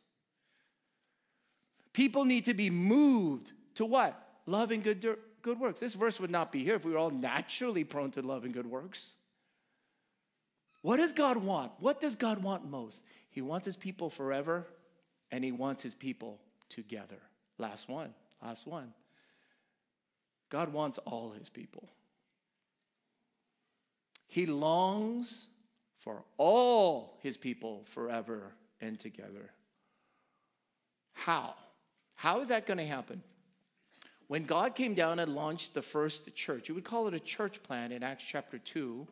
People 1.91 2.23
need 2.23 2.45
to 2.45 2.53
be 2.53 2.69
moved 2.69 3.51
to 3.75 3.85
what? 3.85 4.17
Love 4.45 4.71
and 4.71 4.83
good, 4.83 5.05
good 5.41 5.59
works. 5.59 5.81
This 5.81 5.93
verse 5.93 6.19
would 6.19 6.31
not 6.31 6.51
be 6.51 6.63
here 6.63 6.75
if 6.75 6.85
we 6.85 6.91
were 6.91 6.97
all 6.97 7.09
naturally 7.09 7.83
prone 7.83 8.11
to 8.11 8.21
love 8.21 8.45
and 8.45 8.53
good 8.53 8.67
works. 8.67 9.09
What 10.81 10.97
does 10.97 11.11
God 11.11 11.37
want? 11.37 11.71
What 11.79 11.99
does 11.99 12.15
God 12.15 12.43
want 12.43 12.69
most? 12.69 13.03
He 13.29 13.41
wants 13.41 13.65
his 13.65 13.75
people 13.75 14.09
forever 14.09 14.67
and 15.35 15.43
he 15.43 15.51
wants 15.51 15.83
his 15.83 15.93
people 15.93 16.39
together. 16.69 17.19
Last 17.57 17.89
one, 17.89 18.13
last 18.41 18.65
one. 18.65 18.93
God 20.49 20.71
wants 20.71 20.97
all 20.99 21.33
his 21.37 21.49
people. 21.49 21.89
He 24.29 24.45
longs 24.45 25.47
for 25.99 26.23
all 26.37 27.17
his 27.21 27.35
people 27.35 27.83
forever 27.89 28.53
and 28.79 28.97
together. 28.97 29.51
How? 31.11 31.55
How 32.13 32.39
is 32.39 32.47
that 32.47 32.65
going 32.65 32.77
to 32.77 32.87
happen? 32.87 33.21
When 34.27 34.45
God 34.45 34.73
came 34.73 34.93
down 34.93 35.19
and 35.19 35.35
launched 35.35 35.73
the 35.73 35.81
first 35.81 36.33
church, 36.33 36.69
you 36.69 36.75
would 36.75 36.85
call 36.85 37.09
it 37.09 37.13
a 37.13 37.19
church 37.19 37.61
plan 37.61 37.91
in 37.91 38.03
Acts 38.03 38.23
chapter 38.25 38.57
2, 38.57 39.05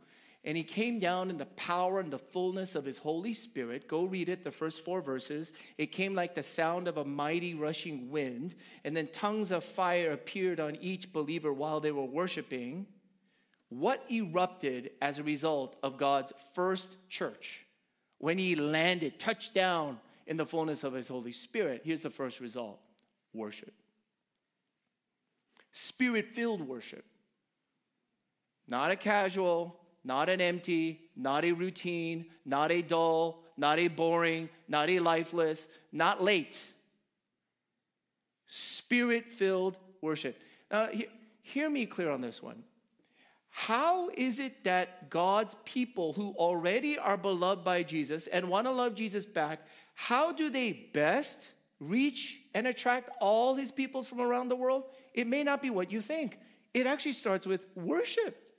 and 0.45 0.58
he 0.58 0.63
came 0.63 0.99
down 0.99 1.29
in 1.29 1.38
the 1.38 1.45
power 1.45 1.99
and 1.99 2.12
the 2.12 2.19
fullness 2.19 2.75
of 2.75 2.84
his 2.84 2.97
Holy 2.97 3.34
Spirit. 3.34 3.88
Go 3.88 4.03
read 4.03 4.27
it, 4.27 4.43
the 4.43 4.51
first 4.51 4.84
four 4.84 5.01
verses. 5.01 5.53
It 5.77 5.93
came 5.93 6.13
like 6.13 6.36
the 6.36 6.43
sound 6.43 6.88
of 6.88 6.97
a 6.97 7.06
mighty 7.06 7.53
rushing 7.53 8.12
wind, 8.12 8.56
and 8.84 8.95
then 8.95 9.08
tongues 9.08 9.51
of 9.51 9.63
fire 9.63 10.12
appeared 10.12 10.60
on 10.60 10.75
each 10.77 11.13
believer 11.13 11.53
while 11.53 11.79
they 11.79 11.91
were 11.91 12.06
worshiping 12.06 12.88
what 13.79 14.03
erupted 14.12 14.91
as 15.01 15.17
a 15.17 15.23
result 15.23 15.77
of 15.82 15.97
God's 15.97 16.32
first 16.53 16.95
church 17.10 17.65
when 18.19 18.38
he 18.38 18.56
landed, 18.56 19.19
touched 19.19 19.53
down 19.53 19.99
in 20.27 20.38
the 20.38 20.45
fullness 20.45 20.84
of 20.84 20.93
his 20.93 21.08
Holy 21.08 21.32
Spirit? 21.32 21.82
Here's 21.84 22.01
the 22.01 22.10
first 22.10 22.39
result 22.39 22.79
worship. 23.34 23.73
Spirit 25.71 26.27
filled 26.36 26.62
worship. 26.62 27.03
Not 28.67 28.91
a 28.91 28.95
casual, 28.95 29.79
not 30.03 30.29
an 30.29 30.41
empty, 30.41 31.01
not 31.15 31.45
a 31.45 31.51
routine, 31.51 32.25
not 32.45 32.71
a 32.71 32.81
dull, 32.81 33.43
not 33.57 33.79
a 33.79 33.87
boring, 33.87 34.49
not 34.67 34.89
a 34.89 34.99
lifeless, 34.99 35.67
not 35.91 36.23
late. 36.23 36.59
Spirit 38.47 39.31
filled 39.31 39.77
worship. 40.01 40.39
Now, 40.71 40.89
hear 41.41 41.69
me 41.69 41.85
clear 41.85 42.09
on 42.09 42.21
this 42.21 42.41
one. 42.41 42.63
How 43.49 44.09
is 44.09 44.39
it 44.39 44.63
that 44.63 45.11
God's 45.11 45.55
people 45.63 46.13
who 46.13 46.31
already 46.31 46.97
are 46.97 47.17
beloved 47.17 47.63
by 47.63 47.83
Jesus 47.83 48.25
and 48.27 48.49
want 48.49 48.65
to 48.65 48.71
love 48.71 48.95
Jesus 48.95 49.25
back, 49.25 49.59
how 49.93 50.31
do 50.31 50.49
they 50.49 50.89
best 50.91 51.51
reach 51.79 52.41
and 52.55 52.65
attract 52.65 53.11
all 53.21 53.53
his 53.53 53.71
peoples 53.71 54.07
from 54.07 54.21
around 54.21 54.47
the 54.47 54.55
world? 54.55 54.85
It 55.13 55.27
may 55.27 55.43
not 55.43 55.61
be 55.61 55.69
what 55.69 55.91
you 55.91 56.01
think. 56.01 56.39
It 56.73 56.87
actually 56.87 57.11
starts 57.11 57.45
with 57.45 57.61
worship. 57.75 58.52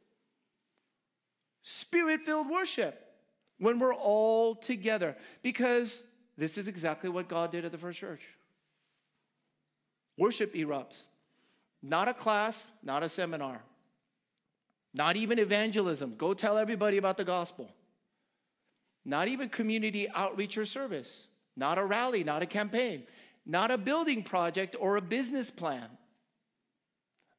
Spirit 1.65 2.21
filled 2.21 2.51
worship 2.51 3.01
when 3.59 3.79
we're 3.79 3.95
all 3.95 4.55
together. 4.55 5.17
Because 5.43 6.05
this 6.37 6.59
is 6.59 6.69
exactly 6.69 7.09
what 7.09 7.27
God 7.27 7.51
did 7.51 7.65
at 7.65 7.73
the 7.73 7.79
first 7.79 7.99
church. 7.99 8.21
Worship 10.19 10.55
erupts. 10.55 11.07
Not 11.83 12.07
a 12.07 12.15
class, 12.15 12.71
not 12.83 13.03
a 13.03 13.09
seminar. 13.09 13.63
Not 14.93 15.17
even 15.17 15.39
evangelism. 15.39 16.15
Go 16.17 16.35
tell 16.35 16.59
everybody 16.59 16.99
about 16.99 17.17
the 17.17 17.25
gospel. 17.25 17.71
Not 19.05 19.29
even 19.29 19.49
community 19.49 20.09
outreach 20.15 20.59
or 20.59 20.67
service. 20.67 21.29
Not 21.57 21.79
a 21.79 21.85
rally, 21.85 22.25
not 22.25 22.43
a 22.43 22.47
campaign. 22.47 23.05
Not 23.47 23.71
a 23.71 23.79
building 23.79 24.23
project 24.23 24.77
or 24.79 24.97
a 24.97 25.03
business 25.03 25.51
plan. 25.51 25.89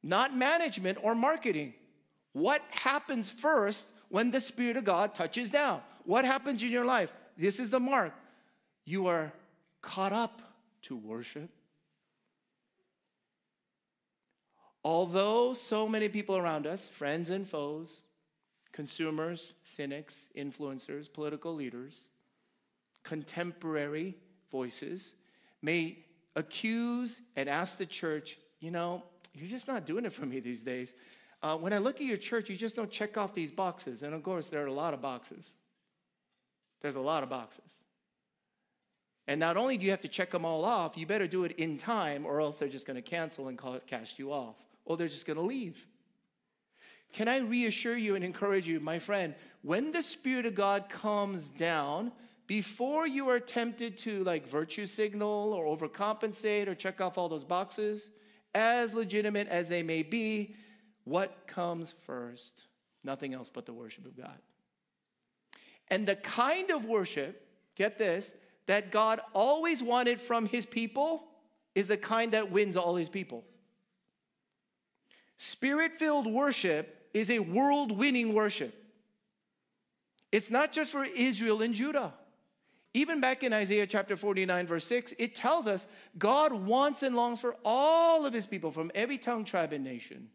Not 0.02 0.36
management 0.36 0.98
or 1.02 1.14
marketing. 1.14 1.74
What 2.32 2.62
happens 2.70 3.30
first 3.30 3.86
when 4.08 4.30
the 4.30 4.40
Spirit 4.40 4.76
of 4.76 4.84
God 4.84 5.14
touches 5.14 5.50
down? 5.50 5.80
What 6.04 6.24
happens 6.24 6.62
in 6.62 6.70
your 6.70 6.84
life? 6.84 7.12
This 7.36 7.60
is 7.60 7.70
the 7.70 7.80
mark. 7.80 8.12
You 8.84 9.06
are 9.08 9.32
caught 9.82 10.12
up 10.12 10.42
to 10.82 10.96
worship. 10.96 11.50
Although 14.84 15.52
so 15.52 15.88
many 15.88 16.08
people 16.08 16.36
around 16.36 16.66
us, 16.66 16.86
friends 16.86 17.30
and 17.30 17.48
foes, 17.48 18.02
consumers, 18.72 19.54
cynics, 19.64 20.26
influencers, 20.36 21.12
political 21.12 21.54
leaders, 21.54 22.06
contemporary 23.02 24.14
voices 24.52 25.14
may 25.62 25.98
accuse 26.36 27.20
and 27.34 27.48
ask 27.48 27.78
the 27.78 27.86
church, 27.86 28.38
you 28.60 28.70
know, 28.70 29.02
you're 29.34 29.48
just 29.48 29.66
not 29.66 29.86
doing 29.86 30.04
it 30.04 30.12
for 30.12 30.24
me 30.26 30.40
these 30.40 30.62
days. 30.62 30.94
Uh, 31.42 31.56
when 31.56 31.72
I 31.72 31.78
look 31.78 31.96
at 31.96 32.02
your 32.02 32.16
church, 32.16 32.48
you 32.48 32.56
just 32.56 32.76
don't 32.76 32.90
check 32.90 33.16
off 33.16 33.34
these 33.34 33.50
boxes. 33.50 34.02
And 34.02 34.14
of 34.14 34.22
course, 34.22 34.46
there 34.46 34.62
are 34.64 34.68
a 34.68 34.72
lot 34.72 34.94
of 34.94 35.02
boxes. 35.02 35.50
There's 36.80 36.96
a 36.96 37.00
lot 37.00 37.22
of 37.22 37.28
boxes. 37.28 37.70
And 39.28 39.40
not 39.40 39.56
only 39.56 39.76
do 39.76 39.84
you 39.84 39.90
have 39.90 40.02
to 40.02 40.08
check 40.08 40.30
them 40.30 40.44
all 40.44 40.64
off, 40.64 40.96
you 40.96 41.06
better 41.06 41.26
do 41.26 41.44
it 41.44 41.52
in 41.52 41.78
time, 41.78 42.24
or 42.24 42.40
else 42.40 42.58
they're 42.58 42.68
just 42.68 42.86
going 42.86 42.96
to 42.96 43.02
cancel 43.02 43.48
and 43.48 43.58
call 43.58 43.78
cast 43.86 44.18
you 44.18 44.32
off 44.32 44.56
or 44.86 44.96
they're 44.96 45.08
just 45.08 45.26
going 45.26 45.36
to 45.36 45.42
leave. 45.42 45.86
Can 47.12 47.28
I 47.28 47.38
reassure 47.38 47.96
you 47.96 48.14
and 48.14 48.24
encourage 48.24 48.66
you, 48.66 48.80
my 48.80 48.98
friend, 48.98 49.34
when 49.62 49.92
the 49.92 50.02
Spirit 50.02 50.46
of 50.46 50.54
God 50.54 50.88
comes 50.88 51.48
down, 51.48 52.12
before 52.46 53.06
you 53.06 53.28
are 53.28 53.40
tempted 53.40 53.98
to 53.98 54.22
like 54.24 54.48
virtue 54.48 54.86
signal 54.86 55.52
or 55.52 55.76
overcompensate 55.76 56.68
or 56.68 56.74
check 56.74 57.00
off 57.00 57.18
all 57.18 57.28
those 57.28 57.44
boxes, 57.44 58.10
as 58.54 58.94
legitimate 58.94 59.48
as 59.48 59.66
they 59.66 59.82
may 59.82 60.02
be, 60.02 60.54
what 61.06 61.46
comes 61.46 61.94
first? 62.04 62.64
Nothing 63.04 63.32
else 63.32 63.48
but 63.48 63.64
the 63.64 63.72
worship 63.72 64.04
of 64.06 64.16
God. 64.16 64.38
And 65.86 66.06
the 66.06 66.16
kind 66.16 66.72
of 66.72 66.84
worship, 66.84 67.46
get 67.76 67.96
this, 67.96 68.32
that 68.66 68.90
God 68.90 69.20
always 69.32 69.84
wanted 69.84 70.20
from 70.20 70.46
his 70.46 70.66
people 70.66 71.22
is 71.76 71.86
the 71.86 71.96
kind 71.96 72.32
that 72.32 72.50
wins 72.50 72.76
all 72.76 72.96
his 72.96 73.08
people. 73.08 73.44
Spirit 75.36 75.92
filled 75.94 76.26
worship 76.26 77.08
is 77.14 77.30
a 77.30 77.38
world 77.38 77.96
winning 77.96 78.34
worship. 78.34 78.74
It's 80.32 80.50
not 80.50 80.72
just 80.72 80.90
for 80.90 81.04
Israel 81.04 81.62
and 81.62 81.72
Judah. 81.72 82.14
Even 82.94 83.20
back 83.20 83.44
in 83.44 83.52
Isaiah 83.52 83.86
chapter 83.86 84.16
49, 84.16 84.66
verse 84.66 84.84
6, 84.86 85.14
it 85.20 85.36
tells 85.36 85.68
us 85.68 85.86
God 86.18 86.52
wants 86.52 87.04
and 87.04 87.14
longs 87.14 87.40
for 87.40 87.54
all 87.64 88.26
of 88.26 88.32
his 88.32 88.48
people 88.48 88.72
from 88.72 88.90
every 88.92 89.18
tongue, 89.18 89.44
tribe, 89.44 89.72
and 89.72 89.84
nation 89.84 90.30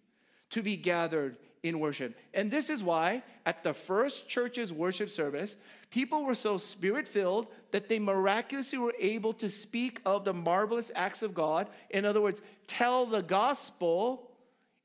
to 0.51 0.61
be 0.61 0.77
gathered 0.77 1.37
in 1.63 1.79
worship. 1.79 2.17
And 2.33 2.49
this 2.49 2.69
is 2.69 2.83
why 2.83 3.23
at 3.45 3.63
the 3.63 3.73
first 3.73 4.27
church's 4.27 4.73
worship 4.73 5.09
service, 5.09 5.55
people 5.89 6.23
were 6.23 6.35
so 6.35 6.57
spirit 6.57 7.07
filled 7.07 7.47
that 7.71 7.87
they 7.87 7.99
miraculously 7.99 8.79
were 8.79 8.95
able 8.99 9.33
to 9.33 9.49
speak 9.49 10.01
of 10.05 10.25
the 10.25 10.33
marvelous 10.33 10.91
acts 10.95 11.21
of 11.21 11.33
God. 11.33 11.67
In 11.89 12.05
other 12.05 12.21
words, 12.21 12.41
tell 12.67 13.05
the 13.05 13.21
gospel 13.21 14.31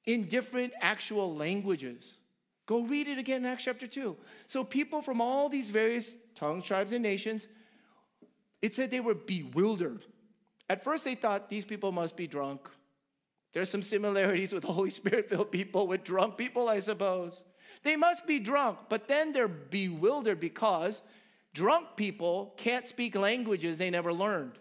in 0.04 0.28
different 0.28 0.72
actual 0.80 1.34
languages. 1.34 2.14
Go 2.66 2.82
read 2.82 3.08
it 3.08 3.18
again 3.18 3.44
in 3.44 3.46
Acts 3.46 3.64
chapter 3.64 3.86
2. 3.86 4.16
So 4.46 4.64
people 4.64 5.00
from 5.00 5.20
all 5.20 5.48
these 5.48 5.70
various 5.70 6.14
tongues, 6.34 6.64
tribes, 6.64 6.92
and 6.92 7.02
nations 7.02 7.48
it 8.62 8.74
said 8.74 8.90
they 8.90 9.00
were 9.00 9.14
bewildered. 9.14 10.04
At 10.68 10.82
first, 10.82 11.04
they 11.04 11.14
thought 11.14 11.48
these 11.48 11.64
people 11.64 11.92
must 11.92 12.16
be 12.16 12.26
drunk. 12.26 12.68
There's 13.56 13.70
some 13.70 13.80
similarities 13.80 14.52
with 14.52 14.64
Holy 14.64 14.90
Spirit 14.90 15.30
filled 15.30 15.50
people, 15.50 15.86
with 15.86 16.04
drunk 16.04 16.36
people, 16.36 16.68
I 16.68 16.78
suppose. 16.78 17.42
They 17.84 17.96
must 17.96 18.26
be 18.26 18.38
drunk, 18.38 18.76
but 18.90 19.08
then 19.08 19.32
they're 19.32 19.48
bewildered 19.48 20.40
because 20.40 21.00
drunk 21.54 21.86
people 21.96 22.52
can't 22.58 22.86
speak 22.86 23.16
languages 23.16 23.78
they 23.78 23.88
never 23.88 24.12
learned. 24.12 24.58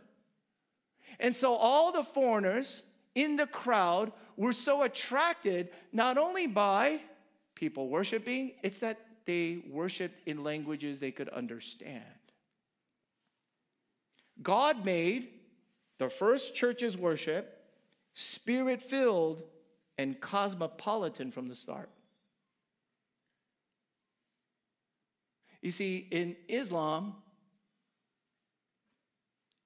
And 1.19 1.35
so 1.35 1.55
all 1.55 1.91
the 1.91 2.05
foreigners 2.05 2.83
in 3.15 3.35
the 3.35 3.47
crowd 3.47 4.13
were 4.37 4.53
so 4.53 4.83
attracted 4.83 5.71
not 5.91 6.17
only 6.17 6.47
by 6.47 7.01
people 7.53 7.89
worshiping, 7.89 8.53
it's 8.63 8.79
that 8.79 9.01
they 9.25 9.61
worshiped 9.69 10.25
in 10.25 10.41
languages 10.41 11.01
they 11.01 11.11
could 11.11 11.27
understand. 11.27 12.05
God 14.41 14.85
made 14.85 15.31
the 15.99 16.07
first 16.07 16.55
church's 16.55 16.97
worship 16.97 17.54
spirit 18.15 18.81
filled 18.81 19.43
and 19.97 20.19
cosmopolitan 20.19 21.31
from 21.31 21.47
the 21.47 21.55
start. 21.55 21.89
You 25.61 25.71
see, 25.71 26.07
in 26.11 26.35
Islam, 26.47 27.15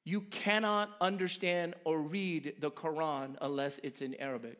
you 0.04 0.22
cannot 0.22 0.90
understand 1.00 1.76
or 1.84 2.00
read 2.00 2.56
the 2.60 2.72
Quran 2.72 3.36
unless 3.42 3.80
it's 3.84 4.02
in 4.02 4.16
Arabic. 4.16 4.58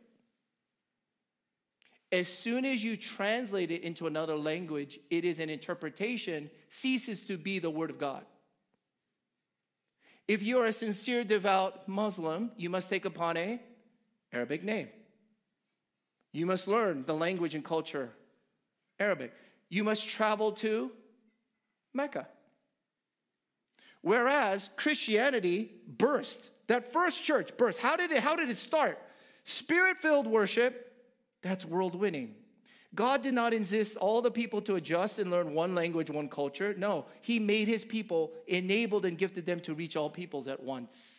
As 2.12 2.28
soon 2.28 2.66
as 2.66 2.84
you 2.84 2.98
translate 2.98 3.72
it 3.72 3.84
into 3.84 4.08
another 4.08 4.36
language, 4.36 5.00
it 5.10 5.26
is 5.26 5.40
an 5.40 5.50
interpretation, 5.50 6.50
ceases 6.70 7.24
to 7.24 7.38
be 7.38 7.60
the 7.60 7.70
Word 7.70 7.90
of 7.90 7.98
God. 7.98 8.24
If 10.28 10.44
you 10.44 10.60
are 10.60 10.66
a 10.66 10.72
sincere, 10.72 11.24
devout 11.24 11.88
Muslim, 11.88 12.52
you 12.58 12.70
must 12.70 12.90
take 12.90 13.06
upon 13.06 13.38
a 13.38 13.60
Arabic 14.32 14.64
name. 14.64 14.90
You 16.32 16.46
must 16.46 16.68
learn 16.68 17.04
the 17.06 17.14
language 17.14 17.56
and 17.56 17.64
culture 17.64 18.12
Arabic. 19.00 19.34
You 19.70 19.84
must 19.84 20.08
travel 20.08 20.52
to 20.54 20.92
Mecca. 21.94 22.28
Whereas 24.02 24.70
Christianity 24.76 25.72
burst, 25.88 26.52
that 26.68 26.94
first 26.94 27.24
church 27.24 27.56
burst. 27.58 27.80
How 27.80 27.96
did 27.96 28.12
it, 28.12 28.22
how 28.22 28.36
did 28.36 28.50
it 28.50 28.58
start? 28.58 29.00
Spirit 29.44 29.98
filled 29.98 30.28
worship, 30.28 30.94
that's 31.42 31.66
world 31.66 31.96
winning. 31.96 32.36
God 32.96 33.22
did 33.22 33.34
not 33.34 33.54
insist 33.54 33.98
all 33.98 34.22
the 34.22 34.32
people 34.32 34.62
to 34.64 34.76
adjust 34.76 35.20
and 35.20 35.30
learn 35.30 35.54
one 35.54 35.76
language, 35.76 36.10
one 36.10 36.28
culture. 36.28 36.74
No, 36.78 37.06
He 37.22 37.40
made 37.40 37.68
His 37.68 37.86
people, 37.86 38.32
enabled 38.48 39.06
and 39.06 39.18
gifted 39.18 39.46
them 39.46 39.60
to 39.62 39.74
reach 39.74 39.96
all 39.96 40.10
peoples 40.10 40.48
at 40.48 40.62
once. 40.62 41.19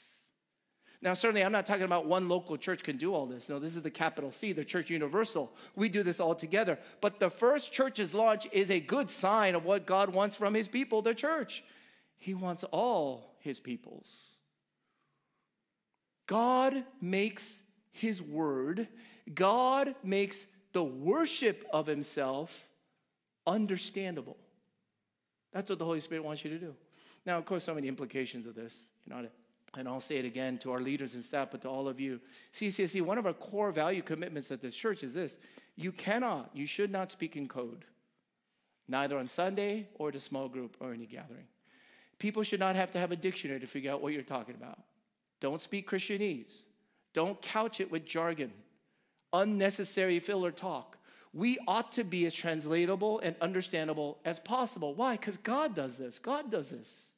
Now, 1.03 1.15
certainly, 1.15 1.43
I'm 1.43 1.53
not 1.53 1.65
talking 1.65 1.85
about 1.85 2.07
one 2.07 2.29
local 2.29 2.59
church 2.59 2.83
can 2.83 2.99
do 2.99 3.15
all 3.15 3.25
this. 3.25 3.49
No, 3.49 3.59
this 3.59 3.75
is 3.75 3.83
the 3.83 3.91
capital 3.91 4.31
C, 4.31 4.53
the 4.53 4.65
church 4.65 4.91
universal. 4.91 5.51
We 5.75 5.89
do 5.89 6.03
this 6.03 6.21
all 6.21 6.35
together. 6.35 6.79
But 7.01 7.19
the 7.19 7.31
first 7.31 7.73
church's 7.73 8.13
launch 8.13 8.47
is 8.53 8.71
a 8.71 8.81
good 8.81 9.11
sign 9.11 9.55
of 9.55 9.65
what 9.65 9.87
God 9.87 10.13
wants 10.13 10.37
from 10.37 10.53
His 10.53 10.69
people, 10.69 11.01
the 11.01 11.15
church. 11.15 11.65
He 12.19 12.35
wants 12.35 12.65
all 12.65 13.35
His 13.39 13.61
peoples. 13.61 14.07
God 16.27 16.85
makes 17.01 17.61
His 17.93 18.21
word, 18.21 18.87
God 19.35 19.95
makes 20.05 20.47
the 20.73 20.85
worship 20.85 21.67
of 21.73 21.87
himself 21.87 22.69
understandable. 23.47 24.37
That's 25.53 25.69
what 25.69 25.79
the 25.79 25.85
Holy 25.85 26.01
Spirit 26.01 26.25
wants 26.25 26.45
you 26.45 26.51
to 26.51 26.59
do. 26.59 26.75
Now, 27.27 27.39
of 27.39 27.45
course, 27.45 27.65
so 27.65 27.75
many 27.75 27.89
implications 27.89 28.47
of 28.47 28.55
this, 28.55 28.77
you 29.05 29.15
know, 29.15 29.29
and 29.77 29.89
I'll 29.89 30.01
say 30.01 30.17
it 30.17 30.25
again 30.25 30.59
to 30.59 30.73
our 30.73 30.81
leaders 30.81 31.15
and 31.15 31.23
staff, 31.23 31.49
but 31.51 31.63
to 31.63 31.69
all 31.69 31.89
of 31.89 32.01
you. 32.01 32.21
CCSC, 32.53 33.03
one 33.03 33.19
of 33.19 33.27
our 33.27 33.33
core 33.33 33.71
value 33.71 34.03
commitments 34.03 34.51
at 34.51 34.61
this 34.61 34.75
church 34.75 35.03
is 35.03 35.15
this 35.15 35.37
you 35.77 35.93
cannot, 35.93 36.51
you 36.53 36.67
should 36.67 36.91
not 36.91 37.11
speak 37.13 37.37
in 37.37 37.49
code, 37.49 37.85
neither 38.89 39.19
on 39.19 39.29
Sunday 39.29 39.89
or 39.95 40.09
at 40.09 40.17
a 40.17 40.21
small 40.21 40.49
group 40.49 40.77
or 40.81 40.93
any 40.93 41.07
gathering. 41.07 41.47
People 42.19 42.43
should 42.43 42.61
not 42.61 42.77
have 42.77 42.91
to 42.93 42.99
have 42.99 43.13
a 43.13 43.17
dictionary 43.17 43.61
to 43.61 43.67
figure 43.67 43.91
out 43.91 44.03
what 44.03 44.13
you're 44.13 44.23
talking 44.23 44.55
about. 44.55 44.79
Don't 45.41 45.63
speak 45.63 45.89
Christianese. 45.89 46.63
Don't 47.15 47.41
couch 47.41 47.81
it 47.81 47.91
with 47.91 48.05
jargon 48.05 48.53
unnecessary 49.33 50.19
filler 50.21 50.51
talk. 50.51 50.97
We 51.33 51.59
ought 51.69 51.93
to 51.93 52.05
be 52.05 52.27
as 52.27 52.35
translatable 52.35 53.21
and 53.21 53.37
understandable 53.41 54.19
as 54.25 54.41
possible. 54.41 54.95
Why? 54.95 55.17
Because 55.17 55.37
God 55.37 55.75
does 55.75 55.97
this. 55.97 56.19
God 56.19 56.51
does 56.51 56.71
this. 56.71 57.10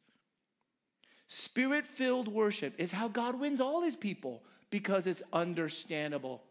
Spirit 1.35 1.87
filled 1.87 2.29
worship 2.29 2.75
is 2.77 2.93
how 2.93 3.09
God 3.09 3.41
wins 3.41 3.59
all 3.59 3.81
his 3.81 3.97
people 3.97 4.43
because 4.69 5.07
it's 5.07 5.23
understandable. 5.33 6.43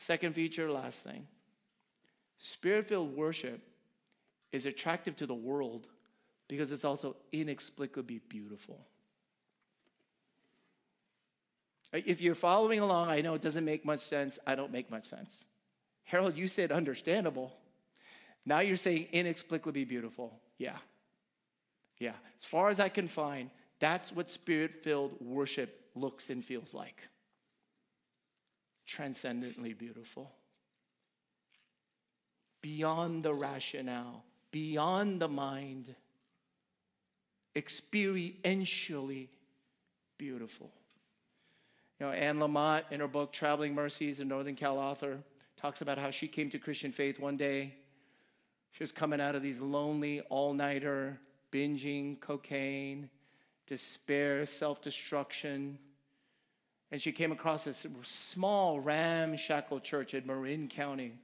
Second 0.00 0.34
feature, 0.34 0.70
last 0.70 1.02
thing. 1.02 1.26
Spirit 2.36 2.86
filled 2.86 3.16
worship 3.16 3.62
is 4.52 4.66
attractive 4.66 5.16
to 5.16 5.26
the 5.26 5.34
world 5.34 5.86
because 6.46 6.72
it's 6.72 6.84
also 6.84 7.16
inexplicably 7.32 8.20
beautiful. 8.28 8.86
If 11.94 12.20
you're 12.20 12.34
following 12.34 12.80
along, 12.80 13.08
I 13.08 13.22
know 13.22 13.32
it 13.32 13.40
doesn't 13.40 13.64
make 13.64 13.86
much 13.86 14.00
sense. 14.00 14.38
I 14.46 14.56
don't 14.56 14.72
make 14.72 14.90
much 14.90 15.08
sense. 15.08 15.46
Harold, 16.04 16.36
you 16.36 16.48
said 16.48 16.70
understandable. 16.70 17.50
Now 18.44 18.60
you're 18.60 18.76
saying 18.76 19.08
inexplicably 19.12 19.86
beautiful. 19.86 20.38
Yeah. 20.58 20.76
Yeah. 21.98 22.16
As 22.38 22.44
far 22.44 22.68
as 22.68 22.78
I 22.78 22.90
can 22.90 23.08
find, 23.08 23.48
that's 23.82 24.12
what 24.12 24.30
spirit 24.30 24.76
filled 24.84 25.20
worship 25.20 25.88
looks 25.96 26.30
and 26.30 26.44
feels 26.44 26.72
like 26.72 27.02
transcendently 28.86 29.72
beautiful. 29.72 30.30
Beyond 32.62 33.24
the 33.24 33.34
rationale, 33.34 34.22
beyond 34.52 35.20
the 35.20 35.26
mind, 35.26 35.96
experientially 37.56 39.26
beautiful. 40.16 40.70
You 41.98 42.06
know, 42.06 42.12
Anne 42.12 42.38
Lamott, 42.38 42.84
in 42.92 43.00
her 43.00 43.08
book 43.08 43.32
Traveling 43.32 43.74
Mercies, 43.74 44.20
a 44.20 44.24
Northern 44.24 44.54
Cal 44.54 44.78
author, 44.78 45.18
talks 45.56 45.80
about 45.80 45.98
how 45.98 46.12
she 46.12 46.28
came 46.28 46.50
to 46.50 46.58
Christian 46.58 46.92
faith 46.92 47.18
one 47.18 47.36
day. 47.36 47.74
She 48.70 48.84
was 48.84 48.92
coming 48.92 49.20
out 49.20 49.34
of 49.34 49.42
these 49.42 49.58
lonely 49.58 50.20
all 50.30 50.54
nighter, 50.54 51.18
binging 51.52 52.20
cocaine, 52.20 53.10
despair, 53.66 54.46
self 54.46 54.82
destruction. 54.82 55.78
And 56.90 57.00
she 57.00 57.12
came 57.12 57.32
across 57.32 57.64
this 57.64 57.86
small, 58.02 58.78
ramshackle 58.80 59.80
church 59.80 60.12
in 60.12 60.26
Marin 60.26 60.68
County. 60.68 61.14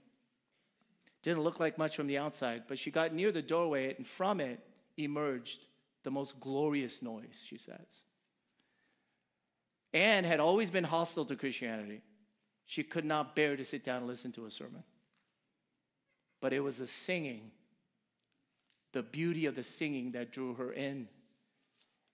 Didn't 1.23 1.43
look 1.43 1.61
like 1.61 1.77
much 1.77 1.97
from 1.97 2.07
the 2.07 2.17
outside, 2.17 2.63
but 2.69 2.79
she 2.79 2.91
got 2.91 3.13
near 3.13 3.33
the 3.33 3.43
doorway, 3.43 3.95
and 3.95 4.07
from 4.07 4.41
it 4.41 4.61
emerged 4.97 5.67
the 6.05 6.11
most 6.11 6.41
glorious 6.41 7.03
noise, 7.03 7.45
she 7.45 7.59
says. 7.59 8.05
Anne 9.93 10.25
had 10.25 10.41
always 10.41 10.71
been 10.71 10.85
hostile 10.85 11.25
to 11.27 11.37
Christianity. 11.37 12.03
She 12.67 12.83
could 12.83 13.05
not 13.05 13.35
bear 13.35 13.57
to 13.57 13.65
sit 13.65 13.85
down 13.85 13.99
and 13.99 14.07
listen 14.07 14.33
to 14.33 14.47
a 14.47 14.51
sermon. 14.51 14.85
But 16.41 16.53
it 16.53 16.61
was 16.61 16.77
the 16.77 16.87
singing, 16.87 17.51
the 18.93 19.03
beauty 19.03 19.47
of 19.47 19.55
the 19.55 19.65
singing 19.65 20.13
that 20.13 20.33
drew 20.33 20.55
her 20.55 20.73
in. 20.73 21.09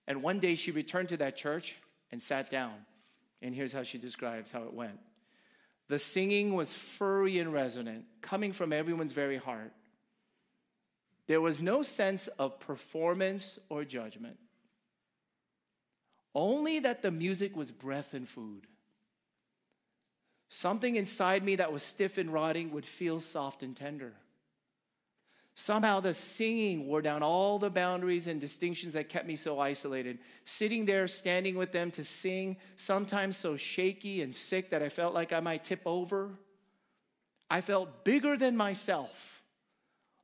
And 0.07 0.21
one 0.21 0.39
day 0.39 0.55
she 0.55 0.71
returned 0.71 1.09
to 1.09 1.17
that 1.17 1.35
church 1.35 1.75
and 2.11 2.21
sat 2.21 2.49
down. 2.49 2.73
And 3.41 3.53
here's 3.55 3.73
how 3.73 3.83
she 3.83 3.97
describes 3.97 4.51
how 4.51 4.63
it 4.63 4.73
went 4.73 4.99
The 5.87 5.99
singing 5.99 6.53
was 6.53 6.73
furry 6.73 7.39
and 7.39 7.51
resonant, 7.53 8.05
coming 8.21 8.53
from 8.53 8.71
everyone's 8.73 9.13
very 9.13 9.37
heart. 9.37 9.73
There 11.27 11.41
was 11.41 11.61
no 11.61 11.81
sense 11.81 12.27
of 12.39 12.59
performance 12.59 13.57
or 13.69 13.83
judgment 13.83 14.37
only 16.35 16.79
that 16.79 17.01
the 17.01 17.11
music 17.11 17.55
was 17.55 17.71
breath 17.71 18.13
and 18.13 18.27
food. 18.27 18.67
something 20.47 20.95
inside 20.95 21.43
me 21.43 21.55
that 21.57 21.73
was 21.73 21.83
stiff 21.83 22.17
and 22.17 22.31
rotting 22.31 22.71
would 22.71 22.85
feel 22.85 23.19
soft 23.19 23.63
and 23.63 23.75
tender. 23.75 24.13
Somehow 25.57 26.01
the 26.01 26.13
singing 26.13 26.85
wore 26.85 27.01
down 27.01 27.23
all 27.23 27.57
the 27.57 27.69
boundaries 27.69 28.27
and 28.27 28.41
distinctions 28.41 28.93
that 28.93 29.07
kept 29.07 29.25
me 29.25 29.37
so 29.37 29.57
isolated. 29.57 30.19
Sitting 30.43 30.85
there, 30.85 31.07
standing 31.07 31.55
with 31.55 31.71
them 31.71 31.91
to 31.91 32.03
sing, 32.03 32.57
sometimes 32.75 33.37
so 33.37 33.55
shaky 33.55 34.21
and 34.21 34.35
sick 34.35 34.69
that 34.71 34.83
I 34.83 34.89
felt 34.89 35.13
like 35.13 35.31
I 35.31 35.39
might 35.39 35.63
tip 35.63 35.81
over. 35.85 36.31
I 37.49 37.61
felt 37.61 38.03
bigger 38.03 38.35
than 38.35 38.57
myself, 38.57 39.43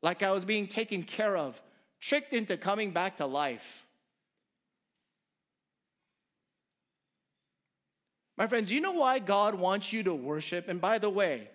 like 0.01 0.21
I 0.21 0.31
was 0.31 0.43
being 0.43 0.67
taken 0.67 1.01
care 1.01 1.37
of, 1.37 1.61
tricked 2.01 2.33
into 2.33 2.57
coming 2.57 2.91
back 2.91 3.17
to 3.17 3.25
life. 3.25 3.85
My 8.35 8.47
friends, 8.47 8.67
do 8.67 8.75
you 8.75 8.81
know 8.81 8.93
why 8.93 9.19
God 9.19 9.55
wants 9.55 9.93
you 9.93 10.03
to 10.03 10.13
worship? 10.13 10.67
And 10.67 10.81
by 10.81 10.97
the 10.97 11.09
way, 11.09 11.47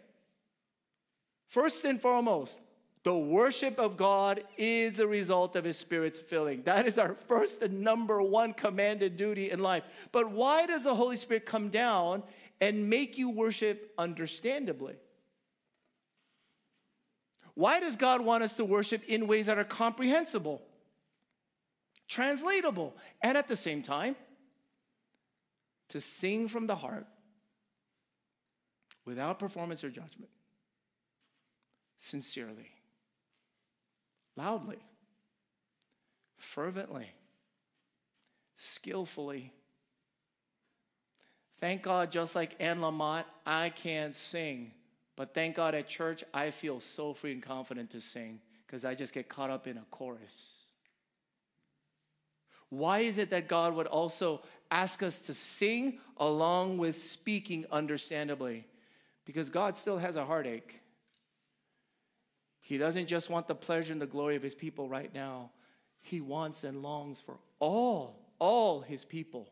first 1.49 1.85
and 1.85 2.01
foremost, 2.01 2.59
the 3.07 3.17
worship 3.17 3.79
of 3.79 3.97
God 3.97 4.43
is 4.59 4.97
the 4.97 5.07
result 5.07 5.55
of 5.55 5.63
His 5.63 5.79
Spirit's 5.79 6.19
filling. 6.19 6.63
That 6.65 6.89
is 6.89 6.99
our 6.99 7.15
first 7.29 7.63
and 7.63 7.83
number 7.83 8.21
one 8.21 8.53
commanded 8.53 9.17
duty 9.17 9.53
in 9.53 9.61
life. 9.61 9.85
But 10.11 10.33
why 10.33 10.67
does 10.67 10.83
the 10.83 10.93
Holy 10.97 11.15
Spirit 11.15 11.47
come 11.47 11.69
down 11.69 12.25
and 12.61 12.91
make 12.91 13.17
you 13.17 13.31
worship 13.31 13.93
understandably? 13.97 14.95
Why 17.55 17.79
does 17.79 17.95
God 17.95 18.23
want 18.23 18.43
us 18.43 18.57
to 18.57 18.65
worship 18.65 19.05
in 19.07 19.29
ways 19.29 19.47
that 19.47 19.57
are 19.57 19.63
comprehensible, 19.63 20.61
translatable, 22.09 22.97
and 23.23 23.39
at 23.39 23.47
the 23.47 23.55
same 23.55 23.83
time, 23.83 24.17
to 25.91 26.01
sing 26.01 26.49
from 26.49 26.67
the 26.67 26.75
heart 26.75 27.07
without 29.05 29.39
performance 29.39 29.85
or 29.85 29.91
judgment, 29.91 30.33
sincerely? 31.99 32.73
Loudly, 34.37 34.79
fervently, 36.37 37.09
skillfully. 38.57 39.53
Thank 41.59 41.83
God, 41.83 42.13
just 42.13 42.35
like 42.35 42.55
Anne 42.61 42.81
Lamott, 42.81 43.25
I 43.47 43.71
can't 43.71 44.15
sing. 44.15 44.73
But 45.17 45.33
thank 45.33 45.57
God 45.57 45.75
at 45.75 45.89
church, 45.89 46.23
I 46.35 46.51
feel 46.51 46.81
so 46.81 47.15
free 47.15 47.33
and 47.33 47.43
confident 47.43 47.91
to 47.91 48.01
sing 48.01 48.41
because 48.67 48.85
I 48.85 48.95
just 48.95 49.15
get 49.15 49.29
caught 49.29 49.49
up 49.49 49.67
in 49.67 49.79
a 49.79 49.85
chorus. 49.91 50.57
Why 52.69 53.01
is 53.01 53.17
it 53.17 53.31
that 53.31 53.49
God 53.49 53.75
would 53.75 53.87
also 53.87 54.43
ask 54.71 55.03
us 55.03 55.21
to 55.21 55.35
sing 55.35 55.99
along 56.19 56.79
with 56.79 57.03
speaking 57.03 57.65
understandably? 57.71 58.67
Because 59.25 59.49
God 59.49 59.79
still 59.79 59.99
has 59.99 60.17
a 60.17 60.25
heartache. 60.25 60.81
He 62.67 62.79
doesn't 62.79 63.07
just 63.07 63.31
want 63.31 63.47
the 63.47 63.55
pleasure 63.55 63.93
and 63.93 64.03
the 64.03 64.09
glory 64.09 64.35
of 64.35 64.43
his 64.43 64.57
people 64.57 64.89
right 64.89 65.15
now. 65.15 65.51
He 66.03 66.21
wants 66.21 66.65
and 66.65 66.83
longs 66.83 67.21
for 67.21 67.39
all, 67.61 68.19
all 68.41 68.81
his 68.81 69.05
people 69.05 69.47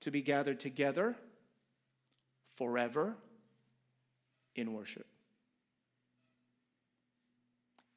to 0.00 0.10
be 0.10 0.20
gathered 0.20 0.58
together 0.58 1.14
forever 2.56 3.14
in 4.56 4.72
worship. 4.72 5.06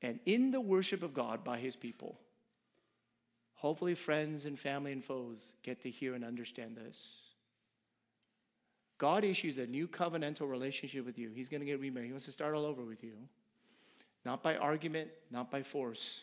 And 0.04 0.20
in 0.28 0.52
the 0.52 0.62
worship 0.62 1.02
of 1.02 1.16
God 1.16 1.44
by 1.44 1.58
his 1.58 1.76
people, 1.76 2.20
hopefully 3.56 3.96
friends 3.96 4.46
and 4.46 4.60
family 4.60 4.92
and 4.92 5.04
foes 5.04 5.54
get 5.64 5.82
to 5.82 5.90
hear 5.90 6.14
and 6.14 6.24
understand 6.24 6.78
this. 6.78 7.00
God 9.00 9.24
issues 9.24 9.58
a 9.58 9.66
new 9.66 9.88
covenantal 9.88 10.48
relationship 10.48 11.08
with 11.08 11.18
you. 11.18 11.32
He's 11.34 11.50
going 11.50 11.62
to 11.62 11.66
get 11.66 11.80
remarried. 11.80 12.06
He 12.06 12.14
wants 12.14 12.26
to 12.26 12.32
start 12.32 12.54
all 12.54 12.66
over 12.66 12.84
with 12.84 13.04
you. 13.04 13.16
Not 14.26 14.42
by 14.42 14.58
argument, 14.58 15.10
not 15.32 15.52
by 15.52 15.62
force, 15.62 16.22